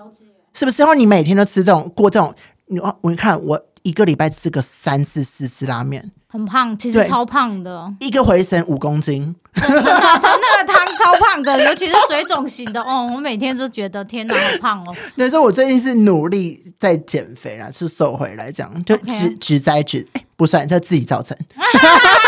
[0.53, 0.83] 是不是？
[0.83, 2.35] 然后你每天都吃这种过这种，
[2.67, 12.83] 你我看我一个礼拜吃个三次四次拉面，很胖，其实超胖的，一个回神五公斤，真的，那个汤超胖的，尤其是水肿型的。
[12.85, 14.95] 哦，我每天都觉得天哪，好胖哦。
[15.17, 21.37] 所以说我最近是努力在减肥啦，是瘦回来这样，就只只在只，哎，不算，这自己造成。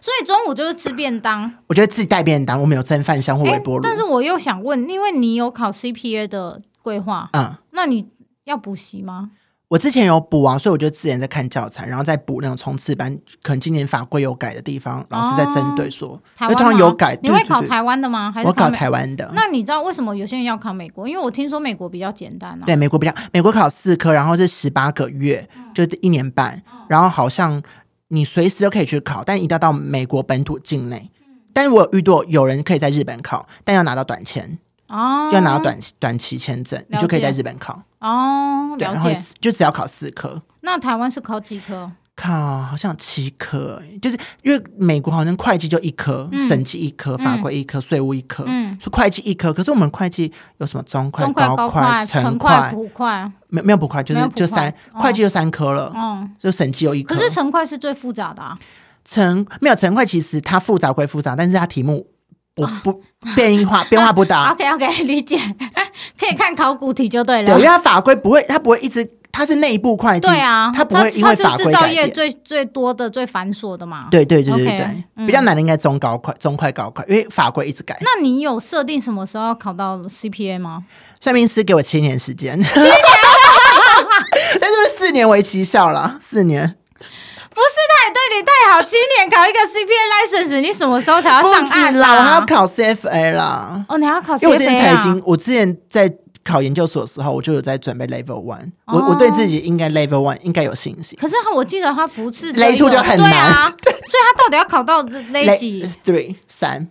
[0.00, 3.82] 所以中午就是吃便当，我觉得自己带便当，我没有蒸饭箱或微波炉。
[3.82, 8.08] 但是我又想问，因为你有考 CPA 的规划，嗯，那你
[8.44, 9.30] 要补习吗？
[9.68, 13.16] 我之前有补啊，所以我就自然在看教材，然后再补那种冲刺班。
[13.40, 17.16] 可能今年法规有改的地方，老师在针对说，因为通常有改。
[17.22, 18.32] 你会考台湾的吗？
[18.32, 19.30] 还是我考台湾的？
[19.32, 21.06] 那你知道为什么有些人要考美国？
[21.06, 22.64] 因为我听说美国比较简单啊。
[22.66, 27.62] 对，美国比较，美国考四科，然后是十八个月，就一年半，然后好像。
[28.12, 31.10] 你随时都可以去考，但一定要到美国本土境内。
[31.20, 34.58] 嗯、但是我有遇到有人可以在日本考，但要拿到短签
[34.88, 38.74] 哦，要拿到短短期签证，你就可以在日本考哦。
[38.78, 40.42] 对，然后就只要考四科。
[40.62, 41.90] 那台湾是考几科？
[42.20, 49.50] 靠，好像七科，就是因为美国好像会计就一科，嗯、审计一科，法规一科，税务一科，嗯，是会计一科。
[49.50, 53.32] 可是我们会计有什么中会、高会、成会、普会？
[53.48, 57.14] 没没有普会，就是就三会计就三科了，嗯，就审计有一科。
[57.14, 58.54] 可是成会是最复杂的啊，
[59.02, 62.06] 成没有成会，其实它复杂归复杂，但是它题目
[62.54, 63.02] 不不
[63.34, 64.52] 变化 变化不大。
[64.52, 65.38] OK OK，理解，
[66.20, 67.46] 可以看考古题就对了。
[67.46, 69.10] 对，因为它法规不会，它不会一直。
[69.32, 74.08] 它是内部会计，对啊，它不会因为法规制造业最最多的、最繁琐的嘛。
[74.10, 77.96] 对对对对对，比较难的应该中高快、中快高快，因为法规一直改。
[78.00, 80.84] 那你有设定什么时候要考到 CPA 吗？
[81.20, 82.92] 算命师给我七年时间，七年，
[84.60, 86.76] 但是四年为期效了，四年。
[87.52, 92.14] 不是，他也对你太好，七年考一个 CPA license，你什么时候才要上岸啦？
[92.14, 93.84] 我还要考 CFA 啦。
[93.88, 94.40] 哦，你还要考 CFA 啊？
[94.42, 96.10] 因为我之前财经，我之前在
[96.42, 98.70] 考研究所的时候，我就有在准备 Level One。
[98.86, 101.18] 我我对自己应该 Level One 应该有信心。
[101.20, 106.88] 可是我记得他不是 Level Two 就很难啊， 所以他到底要考到 Level 几？Three 三。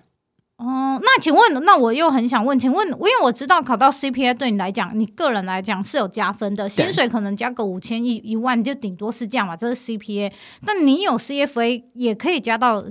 [0.58, 10.32] 哦，那请问，那我又很想问，请问，因为我知道考到 CPA 对你来讲，你个人来讲是有加分的，薪水可能加个五千一一万，就顶多是这样嘛，这是 CPA。
[10.66, 12.84] 但你有 CFA 也可以加到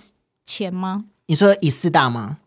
[0.47, 1.05] 钱吗？
[1.27, 2.39] 你说以四大吗？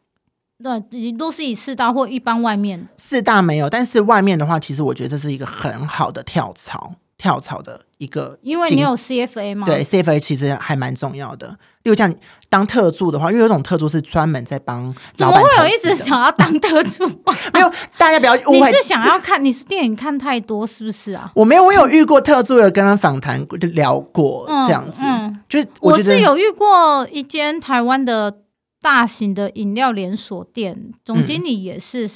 [0.62, 2.88] 对，都是以四大或一般外面。
[2.98, 6.94] 四大没有，但是外面的话，其实我觉得这是一个很好的跳槽。
[7.18, 9.68] 跳槽的一个，因为你有 CFA 吗？
[9.68, 11.50] 对，CFA 其实还蛮重要的。
[11.84, 12.12] 例如像
[12.50, 14.98] 当特助的话，因为有一种特助是专门在帮老板。
[15.16, 17.08] 怎么会有一直想要当特助？
[17.54, 18.72] 没有，大家不要误会。
[18.72, 19.46] 你是想要看？
[19.46, 21.32] 你是电影看太多是不是啊？
[21.36, 25.04] 我没有，我有遇过特助，有跟他访谈就聊过这样子。
[25.48, 28.36] 就是我，我是有遇过一间台湾的
[28.82, 32.10] 大型的饮料连锁店，总经理也是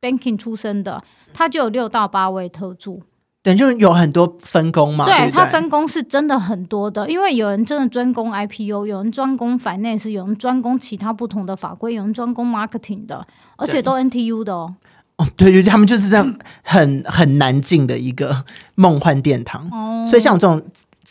[0.00, 3.02] banking 出身的，嗯、他就有六到八位特助。
[3.42, 5.06] 对，就有很多分工嘛。
[5.06, 13.26] 对，他分工是真的很多的，因为有人真的专攻 IPO，有人专攻 finance，有人专攻其他不同的法规，有人专攻 marketing 的，
[13.56, 14.74] 而且都 NTU 的哦。
[15.16, 18.44] 哦，对对，他们就是这样很很难进的一个
[18.74, 19.66] 梦幻殿堂。
[19.70, 20.62] 哦，所以像我这种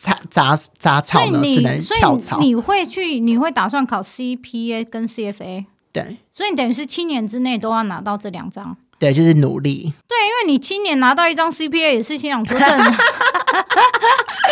[0.01, 2.37] 杂杂杂草呢，只能跳槽。
[2.37, 5.65] 所以你会去，你会打算考 CPA 跟 CFA？
[5.91, 8.75] 对，所以你等于是七年之内都要拿到这两张。
[8.97, 9.93] 对，就是努力。
[10.07, 12.77] 对，因为你七年拿到一张 CPA 也是心想说，真的，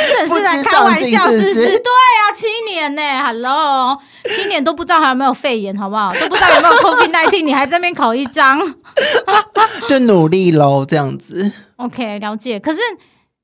[0.07, 1.53] 真的是在开玩笑，是不是？
[1.53, 3.97] 对啊，七年呢，Hello，
[4.33, 6.13] 七年都不知道还有没有肺炎，好不好？
[6.13, 8.59] 都不知道有没有 COVID nineteen，你还在那边考一张，
[9.89, 11.51] 就努力喽，这样子。
[11.75, 12.57] OK，了解。
[12.57, 12.79] 可是，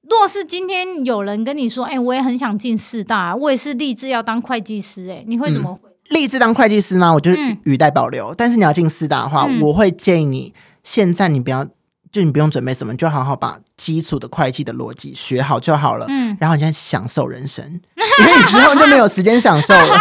[0.09, 5.89] 若是今天有人跟你说，哎、欸，我也很想进四大，我也是立志要当会计师，哎，你会怎么回？
[6.09, 7.13] 立志当会计师吗？
[7.13, 8.27] 我就是语带保留。
[8.27, 10.53] 嗯、但是你要进四大的话，嗯、我会建议你。
[10.83, 11.65] 现在你不要，
[12.11, 16.05] 就你不用准备什么，你就好好把基础的会计的逻辑学好就好了。
[16.09, 17.63] 嗯，然后你现在享受人生，
[18.19, 19.97] 因为你之后就没有时间享受了。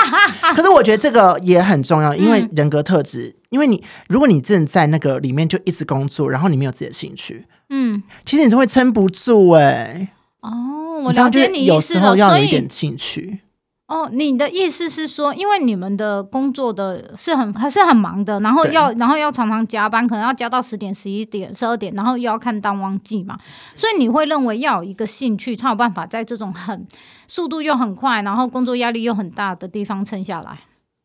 [0.55, 10.09] 可是我觉得这个也很重要，因为人格特质，嗯、因为你如果你真的在那个里面就一直工作，然后你没有自己的兴趣，嗯，其实你就会撑不住哎、欸。
[10.43, 13.41] 哦，我了解你意思了，有时候要有一点兴趣。
[13.87, 23.39] 哦，你的意思是说，因为你们的工作的是很还是很忙的，然后要然后要常常加班，可能要加到十点、十一点、十二点，然后又要看淡旺季嘛，
[23.75, 26.87] 所以你会认为要有一个兴趣，才有办法在这种很
[27.27, 30.61] 速度又很快，然后工作压力又很大的地方撑下来。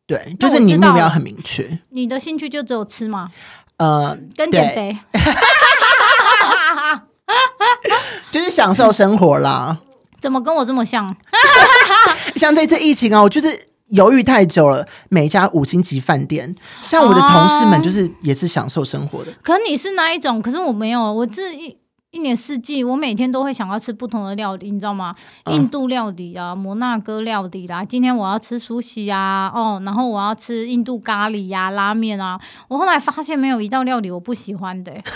[0.06, 1.78] 对，就是你目标很明确。
[1.90, 3.30] 你的兴趣就只有吃吗？
[3.76, 4.98] 呃，跟减肥，
[8.30, 9.76] 就是享受生活啦。
[10.20, 11.14] 怎么跟我这么像？
[12.36, 14.86] 像这次疫情啊，我就是犹豫太久了。
[15.08, 19.32] 每一家五星级饭店，像我的同事们，就是也是享受生活的。
[19.42, 20.42] 可你是哪一种？
[20.42, 21.76] 可是我没有，我这一。
[22.10, 25.14] 一年四季，我每天都会想要吃不同的料理，你知道吗？
[25.44, 27.84] 嗯、印度料理啊，摩纳哥料理啦、啊。
[27.84, 32.40] 今天我要吃苏西啊，哦，然后我要吃印度咖喱呀、啊、拉面啊。
[32.66, 35.04] 我后来发现没有一道料理我不喜欢的、欸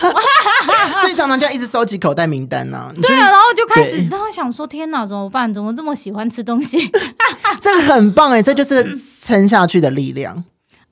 [1.01, 2.93] 所以常常就要一直收集口袋名单呢、啊。
[3.01, 5.53] 对啊，然后就开始，然后想说：天哪，怎么办？
[5.53, 6.79] 怎么这么喜欢吃东西？
[7.59, 10.45] 这个很棒哎、欸，这就是撑下去的力量。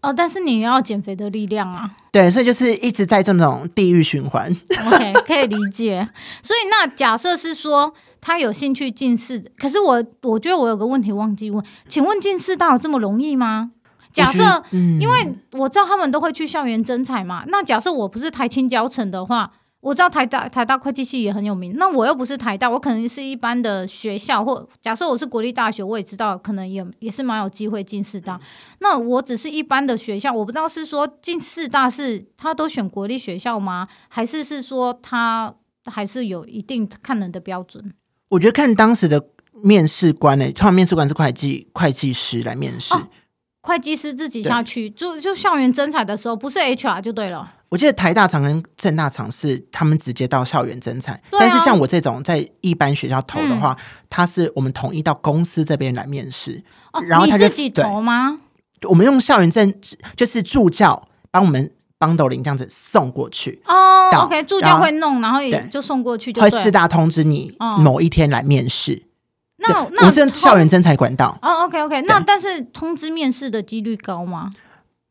[0.03, 1.91] 哦，但是你要减肥的力量啊！
[2.11, 4.51] 对，所以就是一直在这种地狱循环。
[4.87, 6.09] OK，可以理解。
[6.43, 13.73] 所以那假设是说他有兴趣近视，可是我我觉得我有个问题忘记问，请问近视到有这么容易吗？
[14.13, 19.53] 假设，嗯、因为我知道他们都会去校园征才嘛，那假设我不是台清交成的话。
[19.81, 28.39] 我知道台大台大会计系也很有名，那我又不是台大，我可能是一般的学校，或假设我是国立大学，我也知道可能也也是蛮有机会进四大。
[28.81, 33.89] 那我只是一般的学校，我不知道是说进四大是他都选国立学校吗？
[34.09, 35.55] 还是是说他
[35.87, 37.95] 还是有一定看人的标准？
[38.29, 39.29] 我觉得看当时的
[39.63, 42.93] 面试官诶、欸，通常面试官是会计会计师来面试。
[42.95, 43.09] 哦
[43.63, 47.57] 会计师自己下去，就就校园征才的时候，不是 HR 就对了。
[47.71, 56.63] 我记得台大厂跟正大厂是他们直接到校园征才，啊、但是像我这种在一般学校投的话，嗯、他是我们统一到公司这边来面试，
[56.93, 58.39] 哦、然后他就自己投吗？
[58.89, 59.73] 我们用校园证，
[60.17, 63.63] 就是助教帮我们 bundling 这样子送过去。
[63.67, 68.95] 哦到，OK，助教会弄，然后也就送过去就，会四大通知你某一天来面试。
[68.95, 69.07] 哦
[69.63, 74.51] 那那我是校园征才管道哦，OK OK，那但是通知面试的几率高吗？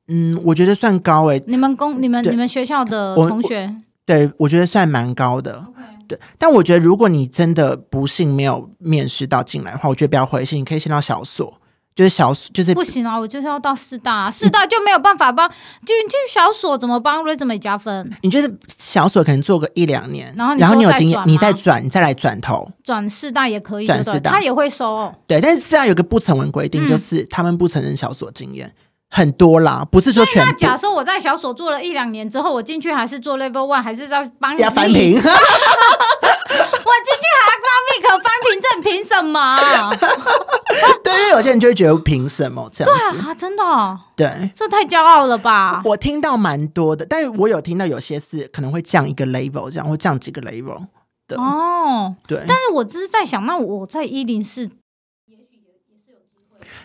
[0.09, 1.41] 嗯，我觉得算高诶。
[1.47, 3.73] 你们公、你们、你们学校的同学，
[4.05, 5.65] 对，我觉得算蛮高的。
[6.07, 11.53] 对，但我觉得如果你真的不幸没有面试到进来的话，我觉得不要灰心，你可以先到小所，
[11.93, 18.11] 就是小就是不行啊，我就是要到四大、啊，四大就没有办法帮，就你去小所怎么帮 resume 加分？
[18.23, 25.13] 你就是小所可能做个一两年，然后然后你有经验，你再转，你再来转头转四大也可以，转四大他也会收、哦。
[25.27, 28.67] 对，但是四大有个不成文规定，就是他们不承认小所经验。
[28.67, 28.73] 嗯
[29.09, 30.51] 很多啦，不是说全部。
[30.51, 34.61] 那假设我在小所做了一两年之后，我进去还是做 level one，还是在帮你？
[34.61, 35.17] 要翻评。
[35.19, 39.57] 我进去还要帮 Vick 翻评，证凭什么？
[41.03, 43.19] 对，因为有些人就会觉得凭什么这样子？
[43.21, 43.99] 对啊，真的、哦。
[44.15, 45.81] 对，这太骄傲了吧？
[45.85, 50.85] 我听到蛮多的，但是我有听到有些是可能会降一个 level，这样或降几个 level
[51.27, 51.35] 的。
[51.39, 52.43] 哦，对。
[52.47, 54.69] 但是我只是在想，那我在一零四。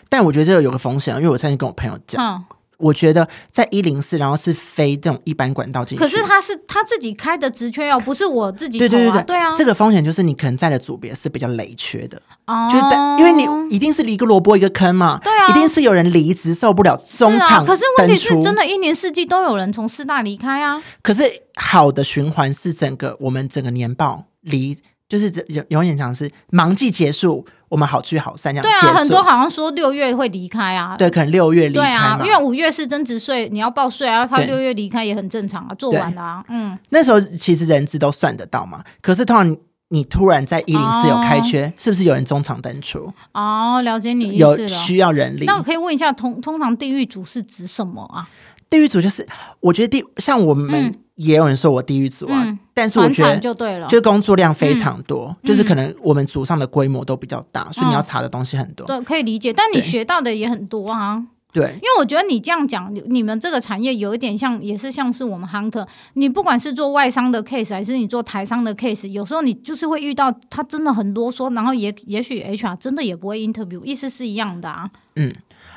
[0.09, 2.43] 但我觉得这个有个风险，因为我曾经跟我朋友讲，嗯、
[2.77, 9.37] 我觉得在一零四，然后是非这种一般管道进去，可是他是他自己开的职缺，要不是我自己、啊、对对对对，对。
[9.37, 12.83] 啊，这个风险就是你可能在的组别是比较累缺的，哦、就是
[13.17, 20.81] 因为你一定是一个萝卜一个坑嘛，对啊，一定是有人离职受不了中场、啊，可是问题是真的，一年四季都有人从四大离开啊。
[21.01, 21.23] 可是
[21.55, 24.77] 好的循环是整个我们整个年报离。
[25.07, 28.63] 就是有有点像是忙季结束，我们好聚好散这样。
[28.63, 30.97] 对啊，很多好像说六月会离开啊。
[30.97, 31.81] 对，可能六月离开。
[31.81, 34.25] 对啊，因为五月是增值税，你要报税啊。
[34.25, 36.43] 他六月离开也很正常啊，做完了啊。
[36.49, 38.83] 嗯，那时候其实人资都算得到嘛。
[39.01, 39.57] 可是通常
[39.89, 43.13] 你突然在一零四有开缺，哦、是不是有人中场登出？
[43.33, 44.57] 哦，了解你意思了。
[44.61, 45.45] 有需要人力。
[45.45, 48.27] 那我可以问一下，通通常地狱组是指什么啊？
[48.69, 49.27] 地狱组就是，
[49.59, 50.73] 我觉得地像我们。
[50.73, 58.85] 嗯也有人说我地狱组啊，嗯、但是我觉得就对了，就是工作量非常多，嗯、就是可能我们组上的规模都比较大，嗯、所以你要查的东西很多。
[58.85, 61.23] 对，可以理解，但你学到的也很多啊。
[61.53, 74.91] 对，因为我觉得你这样讲，你们这个产业有一点像，也是像是我们 Hunter，你不管是做外商的 case 还是你做台商的 case，有时候你就是会遇到他真的很啰嗦，然后也也许 HR 真的也不会 interview，意思是一样的啊。
[75.15, 75.33] 嗯，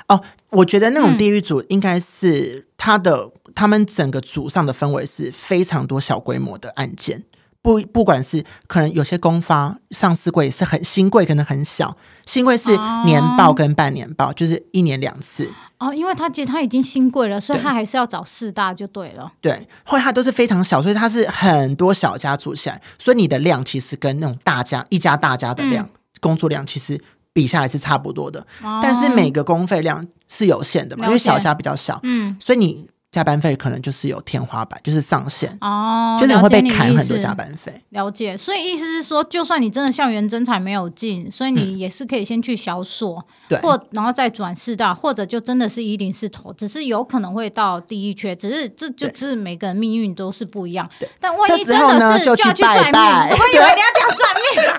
[0.09, 3.17] 哦，我觉得那种地狱组应该是他的。
[3.17, 7.25] 嗯他们整个组上的氛围是非常多小规模的案件，
[7.61, 12.71] 不不管是可能有些公发上市柜是很新柜，可能很小，新柜是
[13.05, 15.93] 年报跟半年报，哦、就是一年两次哦。
[15.93, 19.33] 因为他其实他已经新柜了，所以他还是要找四大就对了。
[19.41, 25.91] 对，后来他都是非常小，所以他是很多小家组起来，所以你的量其实跟那种大家一家大家的量、嗯、
[26.21, 27.03] 工作量其实
[27.39, 32.89] 比下来是差不多的，哦、但是每个公费量是有限的嘛，因为小家比较小，嗯，所以你。
[33.11, 37.73] 加班费可能就是有天花板，就是上限哦，就是你会被砍很多加班费。
[37.89, 50.87] 了解，所以意思是说，就算你真的校园征才没有进，所以你也是可以先去小所，对、嗯，或然后再转四大，或者就真的是一零四投，只是有可能会到第一缺，只是这就只是每个人命运都是不一样。
[51.01, 53.01] 对但万一真的是就要去算命，
[53.39, 54.29] 我以为你要讲算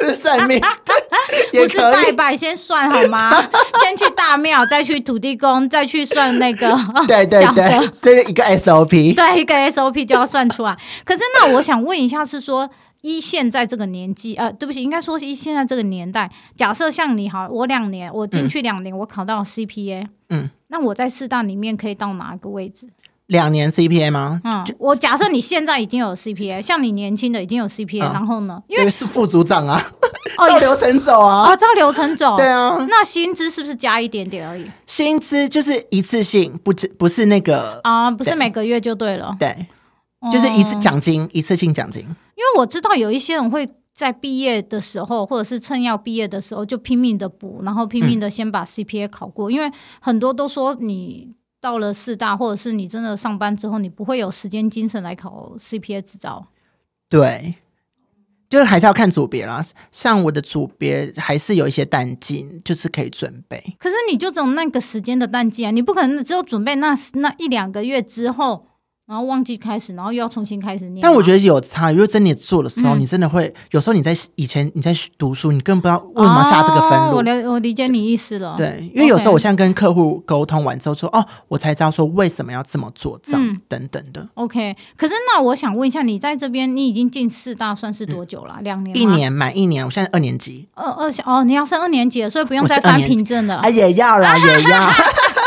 [0.06, 0.62] 命， 算命
[1.52, 3.32] 不是拜拜，先算好吗？
[3.82, 6.78] 先去大庙，再去土地公，再去算那个。
[7.08, 8.19] 对对对，对。
[8.24, 10.78] 一个 SOP，对，一个 SOP 就要算出来。
[11.06, 12.70] 可是，那我想问一下，是说
[13.02, 22.88] 一现在这个年纪，呃，对不起，应该说是一现在这个年代，假设像你好，我两年，我进去两年，嗯、我考到 CPA，嗯，那我在四大里面可以到哪个位置？
[23.30, 24.42] 两年 CPA 吗？
[24.44, 28.62] 嗯，我假设你现在已经有 CPA，像你年轻的已经有 CPA，、嗯、然后呢？
[28.68, 29.80] 因为是副组长啊，
[30.48, 32.76] 照流程走啊，啊，照流程走， 对啊。
[32.90, 34.66] 那薪资是不是加一点点而已？
[34.88, 39.68] 薪资就是一次性，不不是那个啊，不是每个月就对了，对，
[40.32, 42.02] 就是一次奖金，嗯、一次性奖金。
[42.02, 49.72] 因为我知道有一些人会在毕业的时候，或者是趁要毕业的时候就拼命的补，然后拼命的先把 CPA 考过，嗯、因为
[50.02, 51.38] 很多都说你。
[51.62, 56.48] 到了四大，或者是你真的上班之后，你不会有时间精神来考 CPA 执照。
[57.10, 57.56] 对，
[58.50, 59.66] 就是还是要看组别啦。
[59.92, 63.62] 像我的组别还是有一些淡季，就是可以准备。
[63.78, 68.69] 可是你就只有那个时间的淡季啊，你不可能只有准备那那一两个月之后。
[69.10, 71.02] 然后忘记开始，然后又要重新开始念。
[71.02, 77.06] 但我觉得有差，如果真的做的时候，嗯、你真的会有时候你在以前你在读书，你根本不知道为什么下这个分路。
[77.06, 78.54] 哦、我了，我理解你意思了。
[78.56, 84.30] 对，因为有时候我现在跟客户沟通完之后说，哦，我才知道说为什么要这么做，这样、嗯、等等的。
[84.36, 88.58] OK，可是那我想问一下，你在这边你已经进四大算是多久了？
[88.60, 88.96] 嗯、两年？
[88.96, 90.68] 一年满一年，我现在二年级。
[90.76, 93.56] 二二哦，你要升二年级了，所以不用再翻凭证了。
[93.56, 94.92] 啊，也要啦，也要。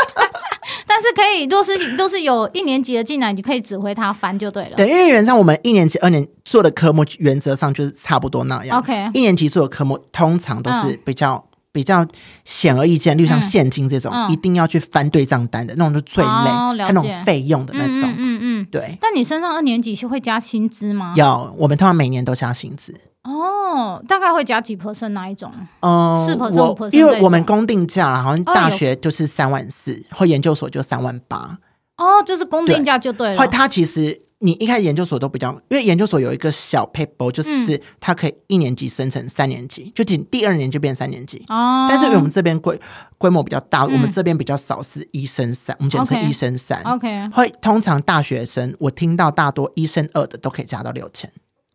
[0.95, 4.75] 但是可以，若是都是有一年级的进来，你可以指挥他翻就对了。
[4.75, 8.77] 对，因为原则上我们一年级、二年做的科目原则上就是差不多那样。
[8.77, 12.05] OK，一年级做的科目通常都是比较、嗯、比较
[12.45, 18.03] 显而易见，例如像现金这种，嗯、一定要去翻对账单的那种，就最累，哦、还有那种费用的那种。
[18.03, 18.95] 嗯嗯，嗯对。
[19.01, 21.13] 但你身上二年级是会加薪资吗？
[21.15, 22.93] 有，我们通常每年都加薪资。
[23.23, 25.51] 哦哦，大概会加几 percent 哪一种？
[25.81, 31.57] 嗯，四 percent 因为我们公定价好像大学就是三万四，哦，或研究所就三万八。
[31.97, 33.39] 哦，就是公定价就对了。
[33.39, 34.21] 或它其实。
[34.39, 41.41] 你一开始研究所都比较，因为研究所有一个小 paper，就是它可以一年级升成三年级，嗯、就仅第二年就变三年级。
[41.47, 41.87] 哦。
[41.89, 42.77] 但是因为我们这边规
[43.17, 46.81] 规模比较大，嗯、我们这边比较少是一升三，我们简称一升三。
[46.83, 47.29] OK。
[47.29, 51.31] 会通常大学生，我听到大多一升二的都可以加到六千。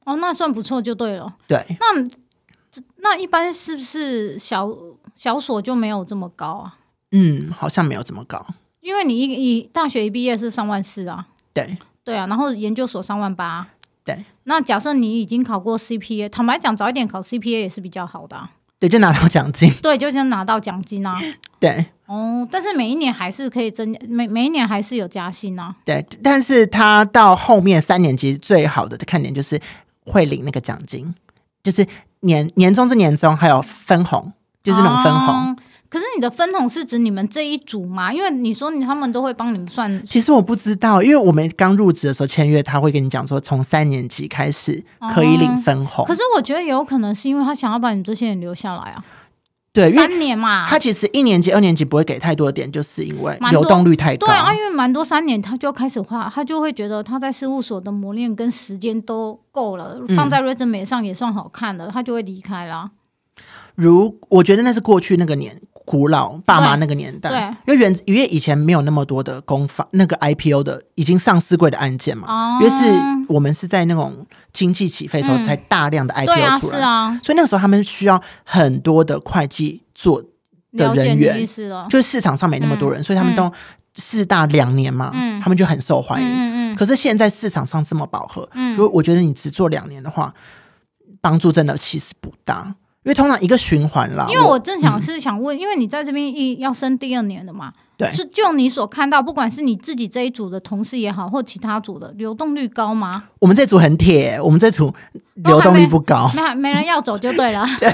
[0.09, 1.33] 哦，那算不错就对了。
[1.47, 1.59] 对。
[1.81, 4.69] 那那一般是不是小
[5.17, 6.79] 小所就没有这么高啊？
[7.13, 8.45] 嗯，好像没有这么高。
[8.81, 11.27] 因为你一一大学一毕业是三万四啊。
[11.53, 11.77] 对。
[12.05, 13.69] 对啊，然后研究所三万八。
[14.03, 18.51] 对，那假设你已经考过 CPA，坦白讲，早一点考 CPA 也是比较好的啊。
[18.79, 19.71] 对，就拿到奖金。
[19.83, 21.15] 对，就先拿到奖金啊。
[21.61, 21.85] 对。
[22.07, 25.77] 哦，但是每一年还是可以增，每每一年还是有加薪啊。
[25.85, 29.61] 对，但是他到后面三年级最好的看点就是
[30.09, 31.15] 会领那个奖金，
[31.63, 31.87] 就是
[32.21, 34.33] 年年终是年终，还有分红，
[34.63, 35.35] 就是那种分红。
[35.35, 35.57] 哦
[35.91, 38.13] 可是你的分红是指你们这一组吗？
[38.13, 39.91] 因为你说你他们都会帮你们算。
[40.07, 44.85] 其实我不知道，因为我们刚入职的时候签约，他会跟你讲说，从三年级开始
[45.15, 46.05] 可以领分红。
[46.05, 46.07] 哦。
[46.07, 49.03] 可是我觉得有可能是因为他想要把你们这些人留下来啊。
[49.79, 50.67] 对，三年嘛。
[50.67, 54.27] 他其实一年级、二年级不会给太多的点，就是因为流动率太高。
[54.27, 62.91] 对啊，因为蛮多三年他就开始画，他就会觉得他在事务所的磨练跟时间都够了，放在 resume 上也算好看了，嗯、他就会离开了。
[63.77, 65.61] 如我觉得那是过去那个年。
[65.89, 80.23] 古老爸妈那个年代，对，因为原因为以前没有那么多的公法，那个 IPO 的已经上市柜的案件嘛，哦、因为是我们是在那种经济起飞的时候才大量的 IPO 出来，所以那个时候他们需要很多的会计做
[80.77, 81.47] 的人员，
[81.89, 83.51] 就是市场上没那么多人，嗯、所以他们都
[83.95, 86.77] 四大两年嘛，嗯、他们就很受欢迎。
[86.77, 90.35] 可是现在市场上这么饱和，嗯、所以我觉得你只做两年的话，
[91.23, 92.75] 帮助真的其实不大。
[93.05, 103.25] 因为通常一个循环啦，因为我正想是想问，嗯、因为你在这边一要升第二年的嘛，对，是就你所看到，不管是你自己这一组的同事也好，或其他组的流动率高吗？
[103.39, 104.93] 我们这组很铁，我们这组
[105.37, 107.93] 流动率不高， 没没人要走就对了， 对。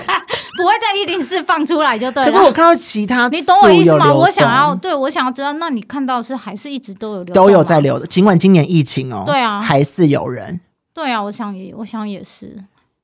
[0.57, 2.31] 不会在一零四放出来就对了。
[2.31, 4.15] 可是我看到其他，你懂我意思吗？
[4.15, 10.61] 我想要对我想要知道，那你看到是还是一直都有流，都有在流的，尽管今年疫情哦，对啊，还是有人，
[10.95, 12.57] 对啊，我想也我想也是。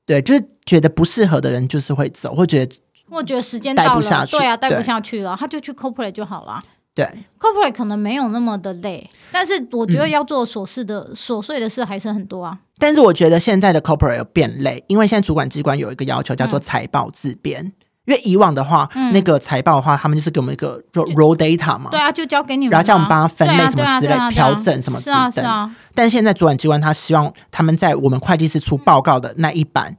[0.05, 2.75] 对，就是觉得不适合的人就是会走，会觉得
[3.09, 6.59] 我觉得时间待不下去，对啊，待不下去了，他就去 corporate 就好了。
[6.93, 7.05] 对
[7.39, 12.59] ，corporate 可能没有那么的累，但是我觉得要做琐事的琐碎的事还是很多啊。
[12.77, 17.71] 但是我觉得现在的 corporate 有变累，因为现在主管机关有一个要求叫做财报自编。
[18.05, 25.69] 因为以往的话，那个财报的话，他们就是给我们一个 raw data 嘛，对啊，就交给你们，然后叫我们帮他分类什么之类，调整什么之类的。
[25.93, 29.95] 但现在主管机关他希望他们在我们会计师出报告的那一版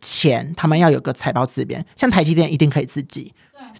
[0.00, 3.30] 前，他们要有个财报自编，像台积电一定可以自己，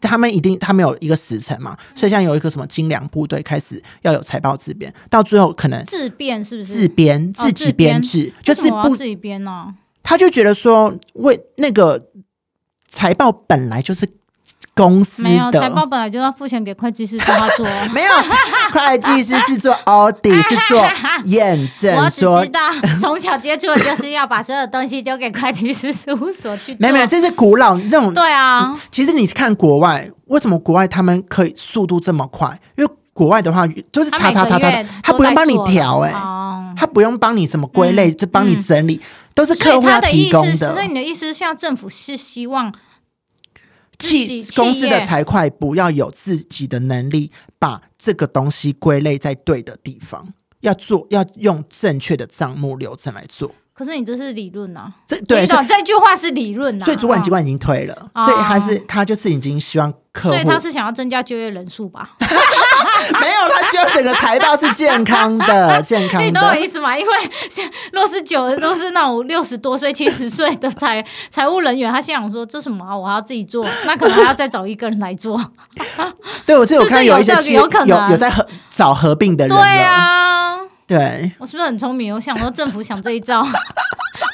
[0.02, 6.72] 他们一定他们有一个时辰嘛，所以像有一个什么精良部队开始要有财报自编，到最后可能自编是不是？
[6.72, 9.74] 自编自己编制，就是不自己编呢？
[10.02, 12.10] 他就觉得说为那个。
[12.92, 14.06] 财报本来就是
[14.74, 18.12] 公司的，没有财报本来就要付钱给会计师帮他做， 没有
[18.70, 20.86] 会计师是做 audit 是做
[21.24, 21.96] 验证。
[21.96, 22.60] 我只知道
[23.00, 26.76] 从小接触的就是要把所有东西丢给会计师事务所去做。
[26.80, 28.12] 没有没有，这是古老那种。
[28.12, 32.58] 对啊，其实你看国外，为什么国外他们可以速度这么快？
[32.76, 36.10] 因为国外的话就是查查查查，他不用帮你调哎，
[36.76, 39.00] 他不用帮你什么归类，就帮你整理。
[39.34, 42.72] 都是客户要提供的，所以你的意思是，现在政府是希望
[43.98, 53.54] 企公司的财会不要有自己的能力，把这个东西归类在对的地方，要做，要用正确的账目流程来做。
[53.74, 62.10] 可是你这是理论啊，这对这句话是理论啊，所以主管机关已经退了，所以还是他就是已经希望客户，所以他是想要增加就业人数吧？
[63.20, 66.26] 没有，他希望整个财报是健康的， 健康的。
[66.26, 66.96] 你懂我意思吗？
[66.96, 67.12] 因为
[67.92, 72.96] 若是九都是那种六十多岁、七十岁的财财务人员，他心想说：“这什么啊？
[72.96, 75.40] 我还要自己做，那可能还要再找一个人来做。
[76.46, 80.21] ”对，我这有看有一些有有有在合找合并的人，对啊，
[80.96, 82.12] 对，我是不是很聪明？
[82.14, 83.42] 我想说政府想这一招。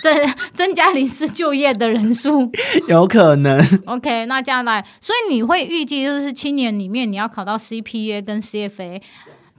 [0.02, 0.14] 增
[0.54, 2.48] 增加临时就业的人数，
[2.86, 3.58] 有可能。
[3.86, 9.02] OK，那接下来，所以你会预计就是七年里面你要考到 CPA 跟 CFA，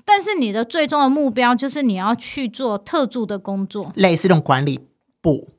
[0.05, 4.79] 但是你的最终的目标就是你要去做特助的工作，类似这种管理
[5.21, 5.49] 部。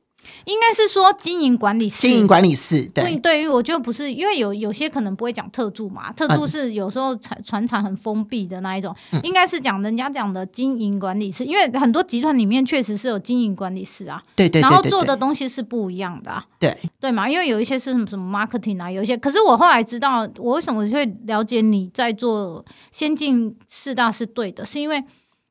[0.44, 3.16] 应该是说经营管理室，经营管理室，对。
[3.18, 16.76] 对于，我觉得不是，因为有有些可能不会讲特助嘛，特助是有时候船船厂很封闭的那一种，嗯、应该是讲人家讲的经营管理室，因为很多集团里面确实是有经营管理室啊，对对，对，对，对，然后做的东西是不一样的、啊，对。
[16.98, 25.02] 对嘛，因为有一些是什么什么 marketing 啊，有一些，可是我后来知道，我为什么会了解你在做先进四大是对的，是因为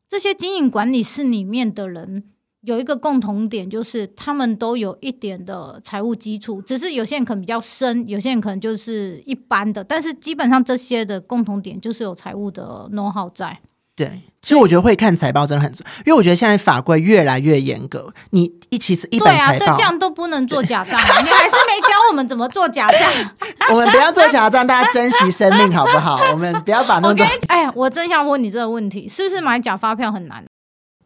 [0.08, 2.24] 这些经营管理室里面的人。
[2.62, 9.84] 有一个共同点，就是他们都有一点的财务基础，只是有些人可能比较深，有些人可能就是一般的。
[9.84, 13.57] 但是基本上这些的共同点就是有财务的 know how 在。
[13.95, 14.07] 对，
[14.41, 22.99] 其实我觉得会看财报真的很重要，因为我觉得现在法规越来越严格，你一其实一本财报，对啊，对，这样都不能做假账，你还是没教我们怎么做假账。
[23.70, 26.22] 我们不要做假账，大家珍惜生命好不好？
[26.32, 27.26] 我们不要把那么多。
[27.28, 27.45] Okay?
[27.47, 30.45] 哎呀，我真想问你这个问题，是不是买假发票很难？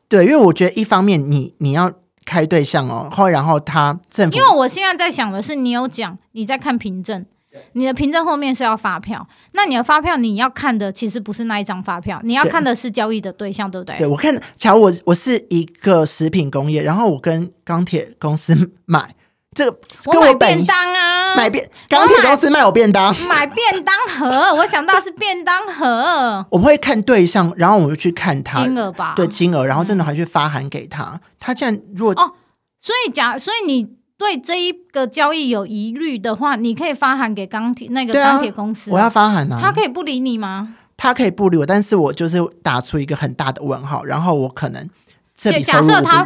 [0.07, 1.91] 对，因为我觉得一方面你你要
[2.25, 7.25] 开对象哦，后然后他政府，因为我现在在想的是，你有讲你在看凭证，
[7.73, 13.97] 你的凭证后面是要发票，那你的发票你要看的其实不是那一张发票，你要看的是交易的对象，对，对不对？
[13.99, 19.15] 对，我看，假如我我是一个食品工业，然后我跟钢铁公司 买。
[19.55, 19.77] 这个，
[20.07, 26.45] 我买便当啊，买便钢铁公司卖我便当，买便当盒，我想到是便当盒。
[26.51, 31.03] 我们会看对象，然后我就去看他金额吧，对金额，然后真的还去发函给他。
[31.13, 32.31] 嗯、他这样如果哦，
[32.79, 39.59] 所以假，所以你对这一个交易有疑虑的话，你可以发函给钢铁那个钢铁公司、我要发函啊。
[39.61, 40.75] 他可以不理你吗？
[40.95, 44.89] 他可以不理我，但是我就是打出一个很大的问号，然后我可能
[45.35, 46.25] 这笔假设他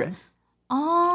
[0.68, 1.07] 哦。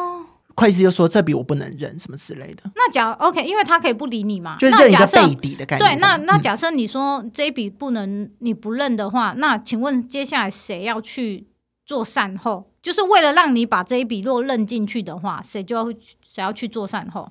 [0.62, 2.62] 会计师又说这笔我不能认，什么之类的。
[2.74, 5.90] 那假 OK，因为他可以不理你嘛，就是认一个背底的概念。
[5.90, 11.46] 对，那那假设你说这一笔不能你不认的话，嗯、那请问接下来谁要去
[11.84, 12.70] 做善后？
[12.80, 17.30] 就是为了让你把这一笔若认进去的话，谁就要谁要去做善后？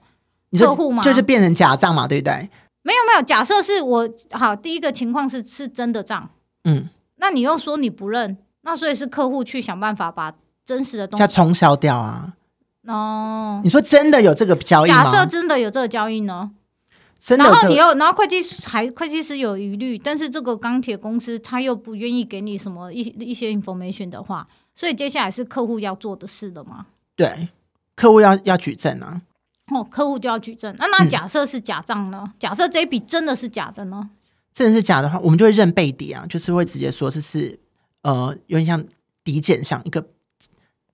[0.58, 1.02] 客户吗？
[1.02, 2.50] 就是变成假账嘛，对不对？
[2.84, 6.30] 没有没有，假设是我好，第一个情况是是真的账，
[6.64, 10.34] 嗯，那你又说你不认，那所以是客户去想办法把
[10.66, 12.34] 真实的东西要冲销掉啊。
[12.88, 15.04] 哦，oh, 你说真的有这个交易吗？
[15.04, 16.52] 假设真的有这个交易呢？
[17.38, 26.88] 然后你又，然后会计还会计师有疑虑，但是这个钢铁公司他又不愿意给你什么一一些 information 的话，所以接下来是客户要做的事了吗？
[27.16, 27.50] 对，
[27.96, 29.22] 客户要要举证啊。
[29.68, 30.74] 哦，客户就要举证。
[30.80, 32.24] 那那假设是假账呢？
[32.26, 34.10] 嗯、假设这一笔真的是假的呢？
[34.52, 37.60] 真的是假的话，我们就会认背底啊，就是会直接说这是
[38.02, 38.84] 呃，有点像
[39.24, 40.04] 抵减，像一个。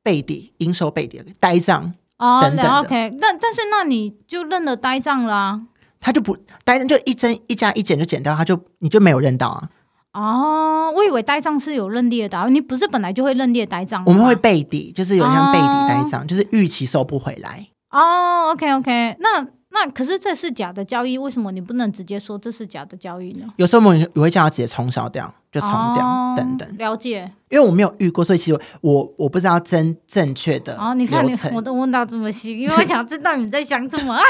[0.07, 5.59] 背底应收背底呆账哦，等等的 OK，但但是那你就认了呆账啦，
[5.99, 9.69] 他就不呆账就一增一加一减就减掉，他就你就没有认到啊。
[10.13, 14.01] 哦，我以为呆账是有认列的，你不是本来就会认列呆账？
[14.05, 17.67] 我们会背底，就是有点像背底呆账，哦、就是预期收不回来。
[17.91, 19.56] 哦，OK OK，那。
[19.79, 23.45] 那可是这是假的交易，为什么你不能直接说这是假的交易呢？
[23.57, 26.77] 有时候我们也会叫他直接冲销掉，就冲掉、哦、等等。
[26.77, 30.75] 了解，因为我没有遇过，所以其实我我不知道真正确的。
[30.77, 34.17] 哦，你看你我都问到这么细，因为我想知道你在想什么。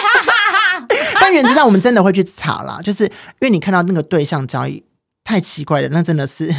[1.20, 4.84] 但原则上我们真的会去查啦，就是因为你看到那个对象交易。
[5.28, 6.50] 太奇怪了，那真的是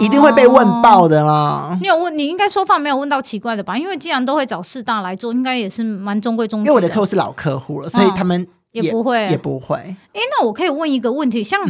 [0.00, 1.70] 一定会被问爆的啦。
[1.70, 3.78] 哦、你有问，你应该说话没有问到奇怪的吧？
[3.78, 6.66] 因为既然都会找四大来做，应该也是蛮中规中矩。
[6.66, 9.76] 因为我的客户是老客户了，所以他们也不会也不会。
[9.76, 11.60] 哎，那我可以问一个问题，像。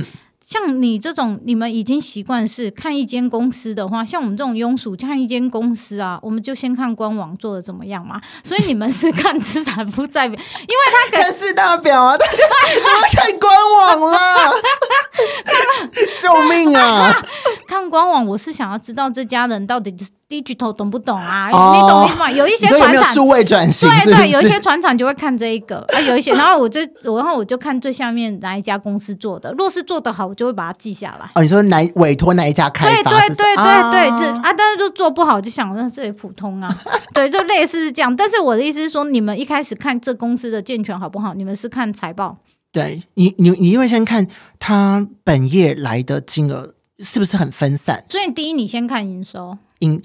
[0.48, 8.18] 嗯像你这种，你们已经习惯是看一间公司的话，像我们这种庸俗看一间公司啊，我们就先看官网做的怎么样嘛。
[8.42, 14.50] 所以你们是看资产负债表，因为他看四 大表啊，他怎么看官网啦？
[16.22, 17.14] 救命啊！
[17.68, 20.17] 看官网，我是想要知道这家人到底是。
[20.28, 21.48] Digital 懂不懂啊？
[21.50, 22.30] 哦、你懂意思吗？
[22.30, 31.30] 有一些传产数位转型，对对，有一些船厂就会看这一个 啊，有一些，然后我就，然后我就看最下面哪一家公司做的，若是做得好，我就会把它记下来。
[31.34, 33.10] 哦，你说哪委托哪一家开发？
[33.10, 36.68] 对对对对对，啊，啊，但是就做不好，就想说这也普通啊，
[37.14, 38.14] 对，就类似是这样。
[38.14, 41.32] 但是我的意思是说，你们一开始看这公司的健全好不好？
[41.32, 42.36] 你们是看财报？
[42.70, 44.26] 对你，你你因为先看
[44.58, 48.04] 他本业来的金额是不是很分散？
[48.08, 49.56] 所以第一，你先看营收。
[49.80, 50.02] 营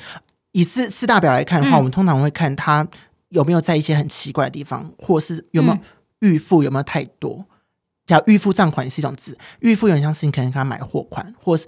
[0.51, 2.87] 以四四大表来看的话，嗯、我们通常会看它
[3.29, 5.77] 有没有在一些很奇怪的地方，或是有没有
[6.19, 7.45] 预付有没有太多。
[8.05, 11.65] 假如预付账款也是一种字，预付有点像是你可能给他买货款，或是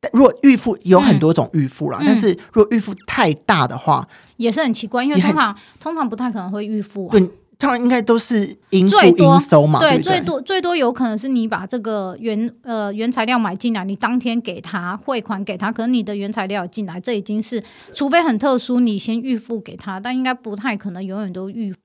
[0.00, 7.12] 但如果预付有很多种预付啦，嗯、但是如果预付太大的话，也是很奇怪，因为通常通常不太可能会预付、啊。
[7.12, 7.30] 对。
[7.58, 17.62] 他们应该都是应付应收嘛，对，对，对，最多最多有可能是你把这个原呃原材料买进来，你当天给他汇款给他，可能你的原材料进来，这已经是
[17.94, 21.78] 除非很特殊，你先预付给他，但应该不太可能永远都预付。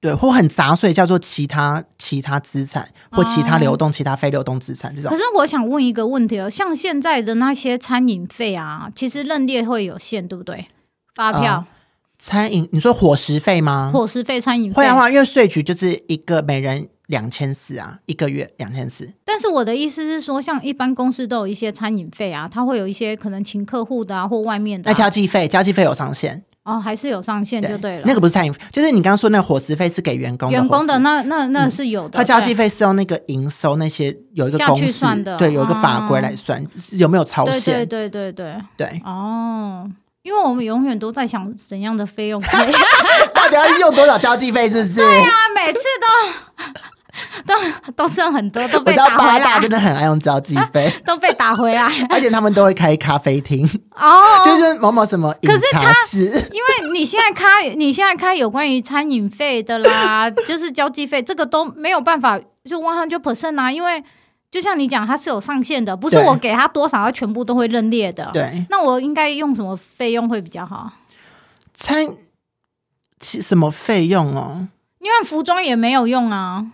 [0.00, 5.10] 对，或很杂碎，叫做其他其他资产或其他流动、嗯、其他非流动资产这种。
[5.10, 10.68] 可是我想问一个问题哦，像现在的那些餐饮费啊，其实认列会有限，对不对？
[11.14, 11.66] 发票、呃、
[12.20, 13.90] 餐饮，你说伙食费吗？
[13.92, 19.10] 伙食费、餐饮费会的话，因为税局就是一个每人两千四啊，一个月两千四。
[19.24, 24.92] 但是我的意思是说，像一般公司都有一些餐饮费啊，它会有一些可能请客户的啊，或外面的、啊。
[24.92, 26.44] 那交际费，交际费有上限。
[26.62, 28.02] 哦，还是有上限就对了。
[28.04, 32.18] 那个不是餐饮，就是你刚刚说那个伙食费是给员工的，员工的那那那是有的。
[32.18, 36.62] 他交际费是用那个营收那些有一个公式算的，对，有一个法规来算，
[36.92, 37.74] 有没有超限？
[37.78, 39.02] 对对对对对。
[39.06, 39.90] 哦，
[40.22, 42.72] 因为我们永远都在想怎样的费用可以，
[43.34, 44.68] 到底要用多少交际费？
[44.68, 44.94] 是不是？
[44.96, 46.80] 对呀，每次都。
[47.44, 47.54] 都
[47.96, 49.38] 都剩很多，都被打回来。
[49.38, 51.90] 八大真的很爱用交际 费，都被打回来。
[52.08, 56.28] 而且他们都会开咖啡厅 哦，就是某某什么饮茶室。
[56.30, 63.70] 可是他，因为你现在开，你现在开有关于餐饮费的啦，就是交际费，这个都没有办法就 one hundred percent 啊。
[63.70, 64.02] 因为
[64.50, 68.28] 就像你讲，它是有上限的，不是我给他多少，他全部都会认列的。
[68.32, 70.92] 对，那我应该用什么费用会比较好？
[71.74, 72.06] 餐
[73.20, 74.68] 什么费用哦？
[74.98, 76.72] 因为服装也没有用啊。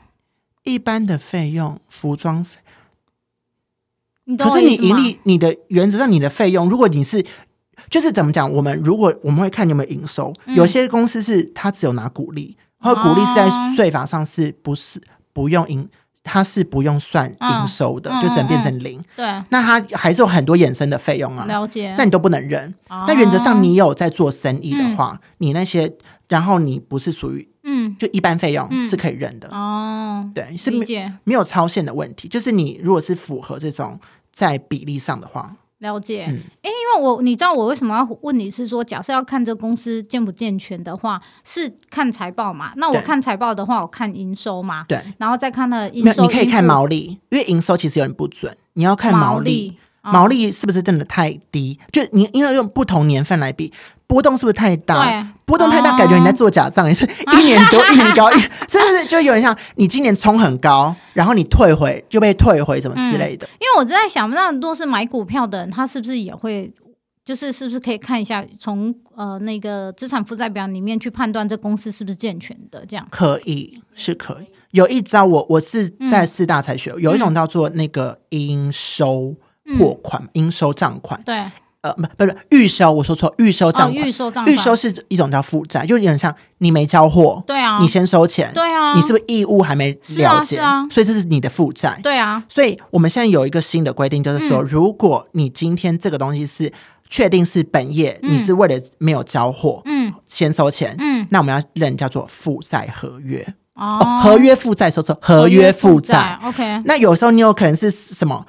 [0.63, 2.59] 一般的费用，服装费。
[4.39, 7.25] 可是你盈利，你的原则上你的费用，如果你是，
[7.89, 8.51] 就是怎么讲？
[8.51, 15.01] 我们如果我们会看你有没有营收，嗯、有些公司是它只有拿股利，或股利是在税法上是不是
[15.33, 15.89] 不用营，
[16.27, 19.01] 它是不用算营收的，嗯、就只能变成零。
[19.15, 21.45] 对、嗯，那它还是有很多衍生的费用啊。
[21.47, 22.75] 了解，那你都不能认。
[22.89, 25.91] 哦、那原则上你有在做生意的话，嗯、你那些，
[26.29, 27.49] 然后你不是属于。
[27.69, 30.31] 嗯，就一般费用是可以认的、嗯、哦。
[30.33, 30.85] 对，是没
[31.25, 32.29] 没有超限的问题。
[32.29, 33.99] 就是你如果是符合这种
[34.33, 36.23] 在比例上的话，了解。
[36.23, 42.73] 哎、嗯欸，因为我你知道我为什么要问你是说，假设要看这公司健不健全的话，是看财报嘛？
[42.77, 44.85] 那我看财报的话，我看营收嘛？
[44.89, 49.71] 对，然后再看它的营收，你可以看毛利，因为营收其实有点不准，你要看毛利。
[49.71, 51.77] 毛利毛利是不是真的太低？
[51.91, 53.73] 就你因为用不同年份来比，
[54.07, 55.27] 波动是不是太大？
[55.45, 58.31] 波动太大，感觉你在做假账，也是一年多一年高，
[58.67, 63.47] 真的 是就有点像你今年冲很高，然后你退回就被退回什么之类的？
[63.47, 66.73] 嗯、因为我正在想，那如果是买股票的人，他是不是也会，
[67.25, 72.85] 就是是不是可以看一下从呃那个资产负债表里面去判断这公司是不是健全的？
[72.87, 74.47] 这样可以是可以。
[74.73, 79.35] 有一招我我是在四大才学，嗯、有一种叫做那个应收。
[79.81, 81.45] 货款、应收账款，对，
[81.87, 90.59] 呃，不，不是预收，我说错，预收账款，预收账，预收是一种叫负债，就有点像你没交货，对啊，你先收钱，对啊，你是不是义务还没了解？
[90.59, 90.87] 啊？
[90.91, 92.43] 所以这是你的负债，对啊。
[92.49, 96.73] 所以我们现在有一个新的规定，就是说，如果你今天这个东西是
[97.09, 106.81] 确定是本业，你是为了没有交货，嗯，先收钱，嗯，那我们要认叫做负债合约，哦，合约负债，说错，合约负债，OK。
[106.85, 108.45] 那有时候你有可能是什么？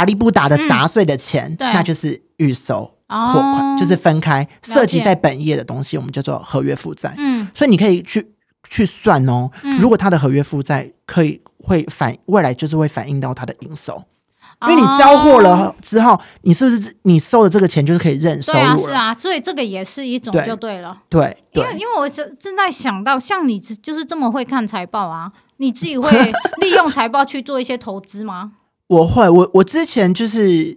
[0.00, 7.14] 阿里不达的杂碎的钱，嗯、那就是预收货款，哦、就是分开涉及在本业的东西，我们叫做合约负债。
[7.18, 8.32] 嗯，所以你可以去
[8.68, 18.88] 去算哦，嗯、如果他的合约负债可以会反未来就是会反映到他的营收，哦、因为你交货了之后，你是不是你收的这个钱就是可以认收入了？
[18.88, 20.96] 是啊，所以这个也是一种就对了。
[21.10, 26.10] 对，对，因为因为我正正在想到，像你就是这么会看财报啊，你自己会
[26.62, 28.52] 利用财报去做一些投资吗？
[28.90, 30.76] 我会，我我之前就是，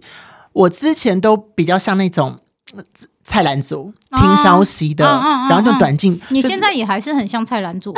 [0.52, 2.38] 我之前都比较像那种
[3.24, 6.20] 菜篮族，听消息的，然后用短进。
[6.28, 7.92] 你现在也还是很像菜篮族，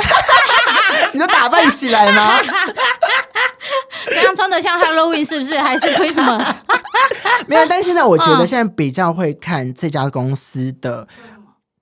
[1.13, 2.39] 你都打扮起来吗？
[4.09, 5.59] 这样穿的像 Halloween 是不是？
[5.59, 6.47] 还是 Christmas？
[7.45, 11.07] 没有，但现在我觉得现在比较会看这家公司的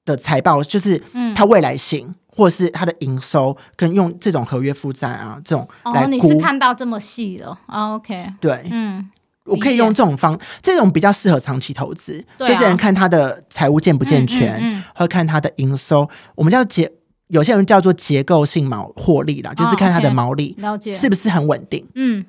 [0.03, 1.01] 的财报，就是
[1.35, 2.13] 它未来性。
[2.35, 9.09] 或是它的营收跟用这种合约负债啊，这种来，哦，你是看到这么细了，哦，OK，对，嗯，
[9.45, 16.91] 我可以用这种方，这种比较适合长期投资，啊、就是人看它的财务健不健全，嗯嗯嗯、或看它的营收，我们叫结，
[17.27, 20.91] 有些人叫做结构性毛获利啦，就是看它的毛利，了解。
[20.91, 22.25] 是不是很稳定，嗯，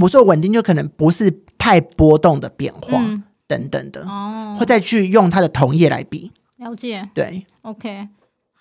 [0.00, 8.08] 我说稳定就可能不是太波动的变化、嗯、等等的，哦，或再去用它的同业来比，了解，对，OK。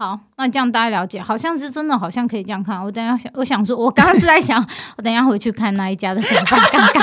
[0.02, 2.82] 好，那这样大家了解，好像是真的，好像可以这样看。
[2.82, 7.02] 我等一下想，我想说，我刚刚是在想，我等一下回去看那一家的财报，尴尬。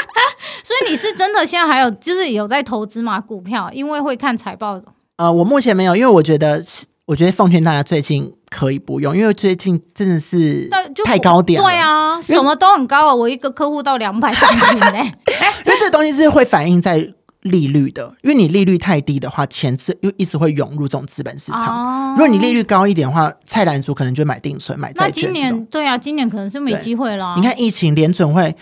[0.64, 3.20] 所以你是真的现在还有就是有在投资吗？
[3.20, 4.80] 股票，因为会看财报。
[5.18, 6.62] 呃，我目前没有，因为我觉得，
[7.04, 10.70] 我觉得奉劝大家最近可以不用，因为最近真的是
[11.04, 11.68] 太高点了。
[11.68, 14.92] 对啊，什么都很高啊，我一个客户到两百涨停呢。
[15.66, 17.06] 因为这个东西是会反映在。
[17.44, 22.10] 利率的，因为你利率太低的话，钱是又一直会涌入这种资本市场。
[22.10, 25.24] 如果你利率高一点的话，菜篮族可能就买定存、买债券。
[25.24, 27.34] 那今年对啊，今年可能是没机会了。
[27.36, 28.54] 你看疫情，联准会。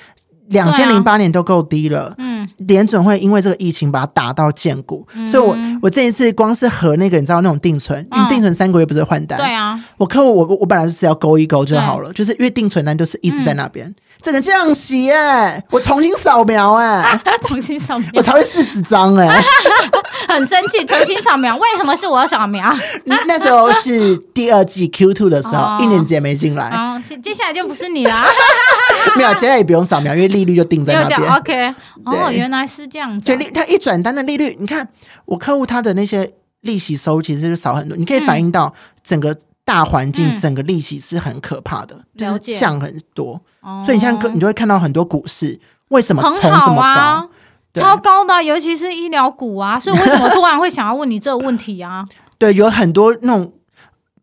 [0.48, 13.86] 两千零八年都够低了，嗯，联准会因为这个疫情把它打到见骨，嗯、所以我我这一次光是和那个你知道那种定存，嗯、因为定存三个月不是换单，对啊，我客户我我本来是只要勾一勾就好了，就是因为定存单就是一直在那边。
[13.86, 15.64] 嗯整个降息耶！
[15.70, 19.42] 我重新扫描哎， 重新扫描，我才会四十张哎，
[20.28, 22.72] 很生气，重新扫描，为什么是我要扫描？
[23.04, 28.24] 那时候是第二季 Q two 的时候，一年级没进来，哦，接下来就不是你了，
[29.16, 31.32] 没有，接下来也不用扫描，因为利率就定在那边。
[31.32, 34.88] OK，哦，原来是这样子，所以他一转单的利率，你看
[35.24, 38.72] 我客户他的那些利息收其实是少很多，你可以反映到
[39.04, 39.36] 整个。
[39.64, 43.40] 大环境整个利息是很可怕的，嗯、就是降很多，
[43.84, 47.28] 所以你现在你就会看到很多股市为什么冲这么高，啊、
[47.74, 52.04] 超高的，尤其是医疗股啊，所以为什么突然会想要问你这个问题啊？
[52.38, 53.52] 对，有很多那种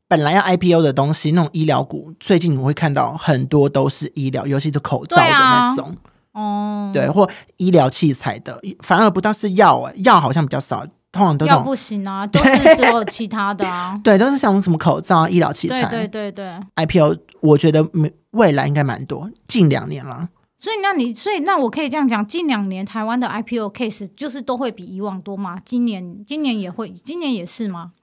[0.07, 5.95] 本来要 IPO 的东西，那种医疗股，最近你会看到很多都是医疗，尤其是口罩的那种，
[6.33, 10.85] 哦、啊，对，或医疗器材的，反而不到是药，哎，药好像比较少。
[11.11, 13.97] 通常都要不行啊，都是只有其他的啊。
[14.03, 15.85] 对，都是像什么口罩、医疗器材。
[15.85, 16.59] 对对对对。
[16.75, 17.87] IPO 我觉得
[18.31, 20.29] 未来应该蛮多，近两年了。
[20.57, 25.57] 所以那你，所以那我可以这样讲，近两年台湾的 IPO case 就是都会比以往多吗？
[25.63, 27.93] 今年今年也会，今年也是吗？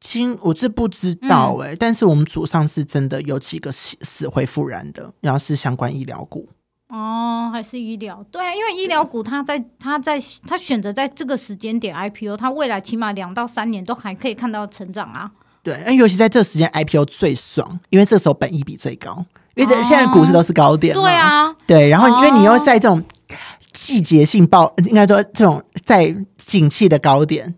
[0.00, 6.48] 今我这不知道哎、欸，嗯、但是我们组上是真的有几个死死灰复燃的，然后是相关医疗股。
[6.90, 8.24] 哦，还是医疗？
[8.32, 15.30] 对啊，因为医疗股它在它在它选择在这个时间点 IPO，它未来起码两到三年都还可以看到成长啊。
[15.62, 19.24] 对，那尤其在这个时间 IPO 最爽，因为这时候本益比最高，
[19.54, 20.94] 因为这现在股市都是高点。
[20.94, 23.00] 对啊，对，然后因为你又在这种
[23.72, 27.54] 季节性爆，应该说这种在景气的高点。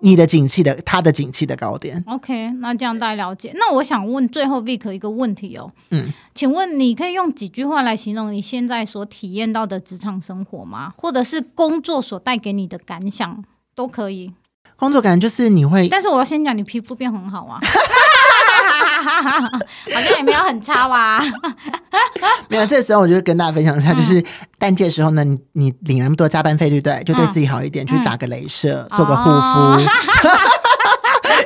[0.00, 2.02] 你的景气的，他的景气的高点。
[2.06, 3.52] OK，那这样大家了解。
[3.54, 5.70] 那我想问最后 Vic 一个问题哦。
[5.90, 10.92] 嗯，请问你可以用几句话来形容你现在所体验到的职场生活吗？
[10.96, 13.44] 或者是工作所带给你的感想
[13.74, 14.32] 都可以。
[14.76, 17.60] 工作感就是你会，但是我要先讲，你皮肤变很好啊。
[19.02, 21.22] 好像也没有很差吧？
[22.48, 24.22] 没有，这个时候我就跟大家分享一下，就是
[24.58, 27.02] 淡季的时候呢，你你领那么多加班费，对不对？
[27.04, 29.80] 就对自己好一点，去打个镭射，做个护肤。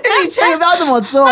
[0.05, 1.29] 因为你钱也不知道怎么做，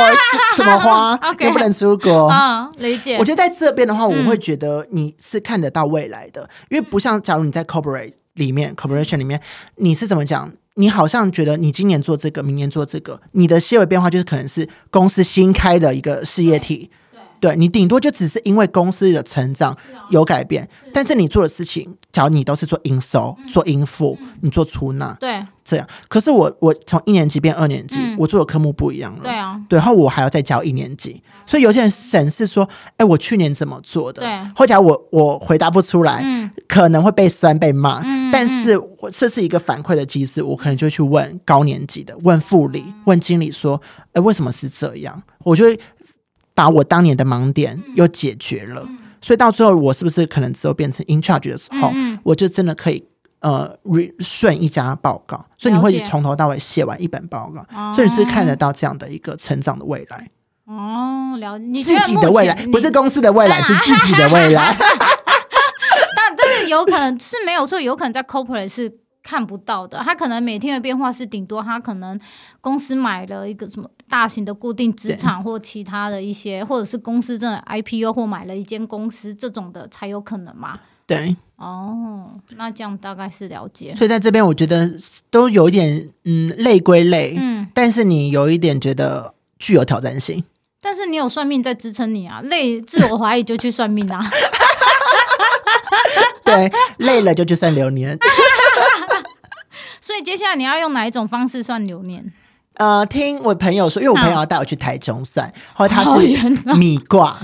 [0.56, 2.32] 怎么花，又不能出国。
[2.78, 3.16] 理解。
[3.18, 9.40] 我觉得在这边的话，我会觉得你是看得到未来的，因为不像假如你在 corporate 里面，corporation 里面，
[9.76, 10.50] 你是怎么讲？
[10.74, 16.90] 你好像觉得你今年做这个，明年做这个，你的细微变化就是可能是公司新开的一个事业体，
[17.42, 19.76] 对，你顶多就只是因为公司的成长
[20.10, 20.90] 有改变，是。
[20.94, 25.44] 但是你做的事情，假如你都是做应收、嗯、做应付，嗯、你做出纳，对。
[25.64, 29.20] 这样，可是我我从一年级变二年级，嗯、我做的科目不一样了。
[29.22, 34.22] 对啊，对，然后我还要再教一年级，所以有些人审视说，哎，我去年怎么做的？
[34.22, 38.02] 对，或者我我回答不出来，嗯、可能会被酸被骂。
[38.04, 43.80] 嗯、但是我这是一个反馈的机制，我可能就去问高年级的，问副理，问经理说，
[44.14, 45.22] 哎，为什么是这样？
[45.44, 45.78] 我就会
[46.54, 48.84] 把我当年的盲点又解决了。
[48.88, 53.04] 嗯、所以到最后，我是不是可能之后变成 in charge 的时候，嗯、我就真的可以。
[53.42, 53.76] 呃，
[54.20, 60.28] 顺一家报告，所以你会从头到尾写完一本报告，所以你是看得到这样的一个成长的未来。
[60.64, 64.72] 哦，了，你自己的未来不是公司的未来，是自己的未来。
[64.78, 68.88] 但但是有可能是没有错，有可能在 corporate 是
[69.22, 69.98] 看不到的。
[69.98, 72.18] 他可能每天的变化是顶多他可能
[72.60, 80.78] 公司买了一个什么大型的固定资产或其他的一些，或者是公司真的 IPO 或买了一间公司这种的才有可能嘛。
[81.04, 83.94] 对，哦，那这样大概是了解。
[83.94, 84.90] 所以在这边，我觉得
[85.30, 90.42] 都有一点，嗯，累归累，嗯，但是你有一点觉得具有挑战性。
[90.80, 94.22] 但是你有算命在支撑你啊，累，自我怀疑就去算命啊。
[96.44, 98.16] 对，累了就去算流年。
[100.02, 102.30] 所以接下来你要用哪一种方式算流年？
[102.74, 107.38] 呃，听我朋友说，因为我朋友要带我去台中算，后来他是米卦，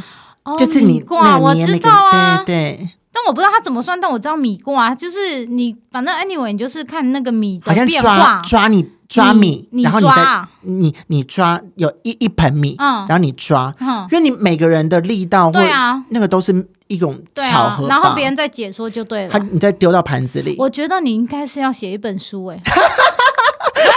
[0.59, 2.89] 就是你卦，我知道啊，对对。
[3.13, 22.61] 但我不知道他怎么算，但我知道米卦就是你，反正 anyway，你就是看那个米的变化，抓，抓你抓米，然后你再你你抓有一一盆米，嗯，然后你抓，嗯，因为你每个人的力道，对啊，那个都是一种巧合，然后别人再解说就对了，他你再丢到盘子里，我觉得你应该是要写一本书，哎，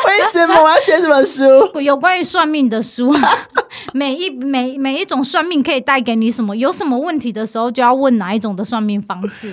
[0.08, 1.44] 为什么我要写什么书？
[1.82, 3.14] 有关于算命的书。
[3.94, 6.56] 每一每每一种算命可以带给你什么？
[6.56, 9.52] 有什么问题的时候就要问哪一种的算命方式？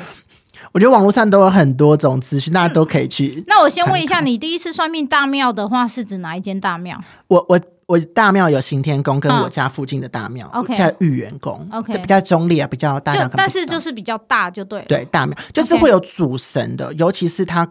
[0.73, 3.45] 我觉得网络上都有很多种资讯，大家都可以去、嗯。
[3.47, 7.01] 那我先问一下，你第一次算命大庙的话，是指哪一间大庙？
[7.29, 13.29] 我我我大庙有行天宫，跟我家附近的大庙、嗯、叫玉元宫，OK，比较中立啊，比较大庙。
[13.35, 14.85] 但是就是比较大，就对。
[14.89, 17.67] 对，大庙就是会有主神的.尤其是它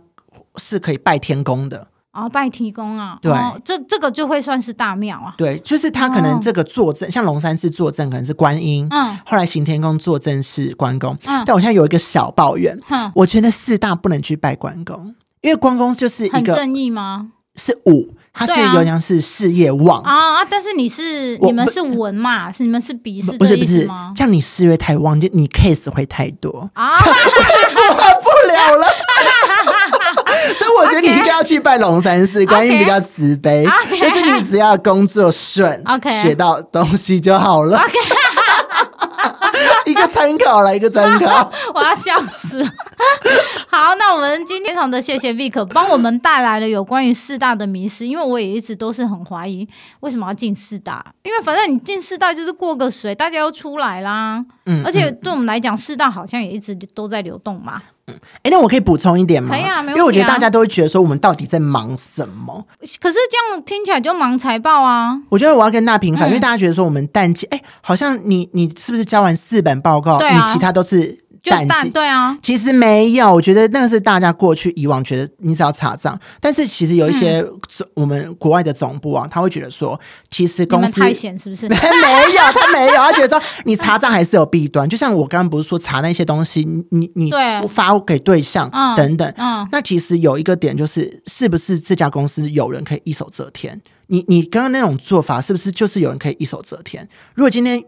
[0.55, 1.87] 是可以拜天公的。
[2.17, 5.35] 哦，拜提公啊，对，哦、这这个就会算是大庙啊。
[5.37, 11.43] 对，就是他可能这个坐镇、哦，像龙山寺坐镇可能是观音，嗯，后来行天宫坐镇是关公，嗯。
[11.45, 17.27] 但我现在有一个小抱怨，嗯，我觉得四大不能去拜关公，因为关公就是一个很正义吗？
[17.55, 20.47] 是武，他是有点是事业旺啊，啊。
[20.47, 22.51] 但是你是你们是文嘛？
[22.51, 23.89] 是你们是比是不是不是？
[24.15, 28.87] 这样你事业太旺，就你 case 会太多啊， 符合不了了。
[30.57, 33.65] 所以我觉得你应该要去拜龙山寺，观音比较慈悲。
[33.89, 36.21] 就是你只要工作顺，okay.
[36.21, 37.77] 学到东西就好了。
[37.77, 38.17] Okay.
[39.85, 42.63] 一个参考了，一个参考， 我要笑死。
[43.69, 49.67] 好，那我们今天非常的谢谢 Vick 帮我们带来了有关于四大的迷思，因为我也一直都是很怀疑
[50.01, 54.43] 为什么要进四大，因为反正你进四大就是过个水，大家又出来啦。
[54.65, 57.81] 嗯，而且对我们来讲，四大好像也一直都在流动嘛。
[58.21, 59.55] 嗯，哎，那我可以补充一点吗？
[59.55, 59.95] 可以啊，没问题啊。
[59.95, 62.65] 因为我觉得大家都会觉得说，我们到底在忙什么？
[62.99, 65.19] 可是这样听起来就忙财报啊。
[65.29, 71.19] 我觉得我要跟大家平反，嗯，因为大家觉得说我们淡季，哎，好像你你是不是交完四本报告，啊，你其他都是。
[71.49, 77.45] 淡季对啊，其实没有，我觉得那个是大家过去以往觉得你只要查账，但是其实有一些
[77.93, 79.99] 我们国外的总部啊，他会觉得说，
[80.29, 81.67] 其实公司太闲是不是？
[81.69, 84.87] 没有，他没有，他觉得说你查账还是有弊端。
[84.89, 87.31] 就像我刚刚不是说查那些东西，你你
[87.69, 89.33] 发给对象等等，
[89.71, 93.81] 那其实有一个点就是，是不是这家公司有人可以一手遮天？
[94.07, 97.07] 你你刚刚那种做法，是不是就是有人可以一手遮天？
[97.33, 97.83] 如果今天。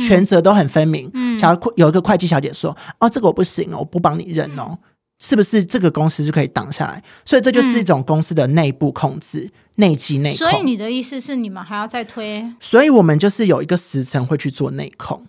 [0.00, 1.10] 权责都很分明。
[1.14, 4.68] 嗯，假如有一个会计小姐说：“哦，这个我不行哦，我不帮你认哦。
[4.70, 4.78] 嗯”
[5.22, 7.00] 是不是这个公司就可以挡下来？
[7.24, 10.38] 所以这就是一种公司的内部控制、内机内控。
[10.38, 12.44] 所以你的意思是，你们还要再推？
[12.58, 15.24] 所以我们就是有一个时辰会去做内控，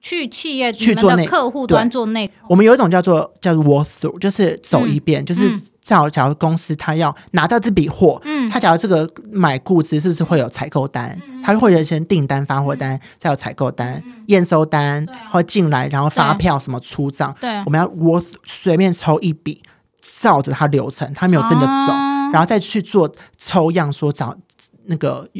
[0.00, 2.46] 去企业去做客户端做内控。
[2.48, 5.60] 我们有一种叫做叫做 walk through，就是走一遍，嗯、就是。
[5.86, 11.16] 假假如公司他要拿到这笔货，嗯，他假如这个买固资是不是会有采购单？
[11.28, 17.32] 嗯、他会有先订单、发货单，再有采购单、嗯、验收单，会进来，然后发票什么出账。
[17.40, 19.62] 对，我们要我随便抽一笔，
[20.20, 23.08] 照着他流程，他没有真的走，哦、然后再去做
[23.38, 24.36] 抽样，说找
[24.86, 25.30] 那个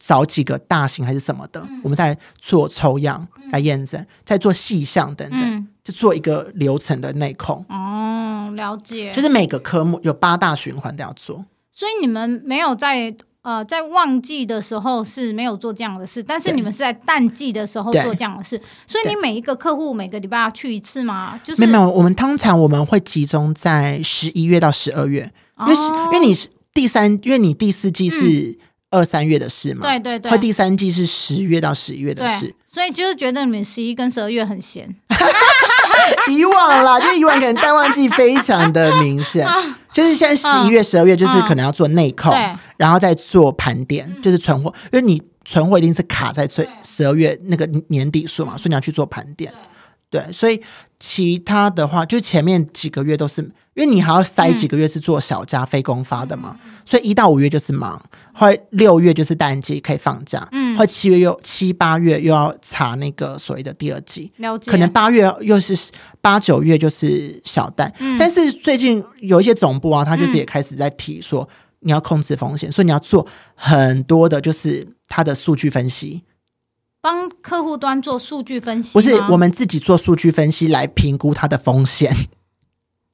[0.00, 5.40] 找几个大型还是什么的，嗯、我们再做抽样来验证，再做细项等等。
[5.40, 9.10] 嗯就做一个流程的内控哦，了解。
[9.12, 18.60] 就是每个科目有八大循环都要做，所以你们没有在呃在旺季的时候是没有做这样的事，但是你们是在淡季的时候做这样的事。
[18.86, 21.40] 所以你每一个客户每个礼拜要去一次吗？
[21.42, 25.28] 就是没有，我们通常我们会集中在十一月到十二月，
[25.58, 28.56] 因为、哦、因为你是第三，因为你第四季是
[28.90, 34.94] 二三月的事嘛，嗯、对对对，会第三季是十月到十一月的事，所以就是觉得你们十一跟十二月很闲。
[36.28, 39.46] 以往啦，就以往可能淡旺季非常的明显，
[39.92, 42.32] 就是现在十一月、十二月，就是可能要做内控，
[42.76, 49.52] 然后再做盘点，就是存货，因为你存货一定是卡在最十二月那个年底数嘛，所以你要去做盘点。
[50.10, 50.62] 对，所以
[51.02, 53.42] 其他的话，就前面几个月都是，
[53.74, 58.00] 因为你还要塞几个月是做小家非公发的嘛，所以一到五月就是忙。
[58.32, 64.30] 后来六月就是淡季可以放假，嗯，后七月又七八月又要查那个所谓的第二季，
[64.64, 71.46] 可能八月又是八九月就是小淡，嗯，但是最近有一些总部啊，他就是也开始在提说
[71.80, 73.26] 你要控制风险，嗯，所以你要做
[73.56, 76.22] 很多的，就是它的数据分析，
[77.02, 82.10] 帮客户端做数据分析，不是我们自己做数据分析来评估它的风险，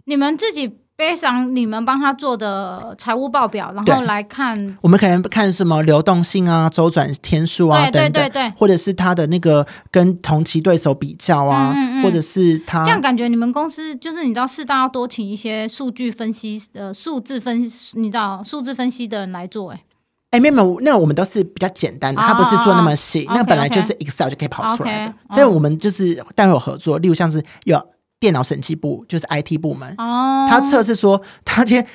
[0.04, 0.78] 你们自己。
[0.98, 19.84] 背上你们帮他做的财务报表，然后来看，我们可能看什么流动性啊、周转天数啊对等等，或者是他的那个跟同期对手比较啊，嗯嗯嗯，或者是他这样感觉你们公司就是你知道适当要多请一些数据分析呃数字分析，你知道数字分析的人来做哎、欸，哎、
[20.32, 27.80] 欸、没有那我们都是比较简单的，他、哦、不是做那么细，那、本来就是 Excel 就可以跑出来的，哦、所以我们就是待会有合作，例如像是有。
[28.20, 31.86] 电脑审计部就是 IT 部门，哦，他测试说他今天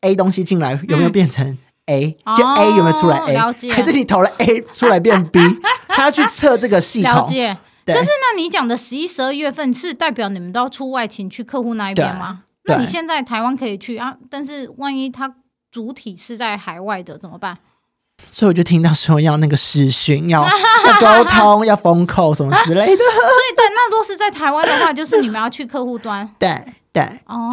[0.00, 1.46] A 东西进来有没有变成
[1.84, 5.38] A，、嗯、就 A 有没有出来 A，、哦、还是你投了 A 出来变 B，
[5.88, 7.28] 他要去测这个系统。
[7.84, 12.44] 但是那你讲的十一、十二月份是代表你们都要出外勤去客户那一边吗？
[12.64, 15.34] 那你现在台湾可以去啊，但是万一他
[15.72, 17.58] 主体是在海外的怎么办？
[18.30, 20.46] 所以我就听到说要那个视讯，要
[20.86, 22.84] 要沟通，要封口什么之类的。
[22.84, 26.28] 所以对，那若是在台湾的话，就是你们要去客户端。
[26.38, 26.62] 对。
[26.92, 27.02] 对，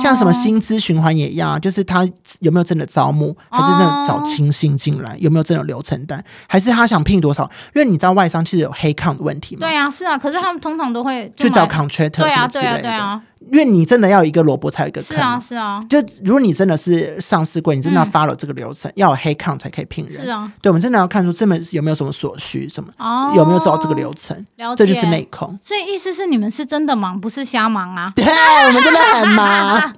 [0.02, 2.06] 像什么薪资循环也一样，就是他
[2.40, 7.49] 有没有真的招募，还是真的找亲信进来，有没有真的流程单，还是他想聘多少？
[7.74, 9.61] 因为你知道外商其实有黑 count 的问题嘛。
[9.61, 12.82] 对啊，是啊，可是他们通常都会就找 contractor 什么之类的。
[12.82, 13.22] 对啊，对啊，对啊。
[13.52, 15.82] 因为你真的要一个萝卜才有一个坑，是啊是啊。
[15.90, 20.26] 就如果你真的是上市柜，你真的要 follow 这个流程，要有黑 count 才可以聘人。
[20.26, 22.91] 是啊，对，我们真的要看出这边有没有什么所需，什么
[23.34, 24.45] 有没有走这个流程，
[24.76, 25.57] 这就是内控。
[25.64, 28.11] 所以意思是你们是真的忙，不是瞎忙啊？
[28.14, 29.93] 对，我们真的很忙。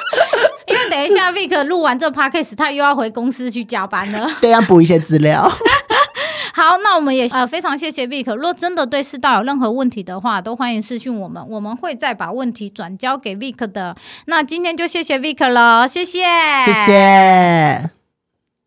[0.66, 4.30] 因为等一下 Vic 录完这 podcast，他又要回公司去加班了。
[4.40, 5.42] 对，要补一些资料。
[6.54, 8.34] 好，那我们也呃非常谢谢 Vic。
[8.34, 13.96] 如果真的对世道有任何问题的话，都欢迎私讯我们，我们会再把问题转交给 Vic 的。
[14.26, 16.22] 那今天就谢谢 Vic 了，谢谢，
[16.64, 17.97] 谢谢。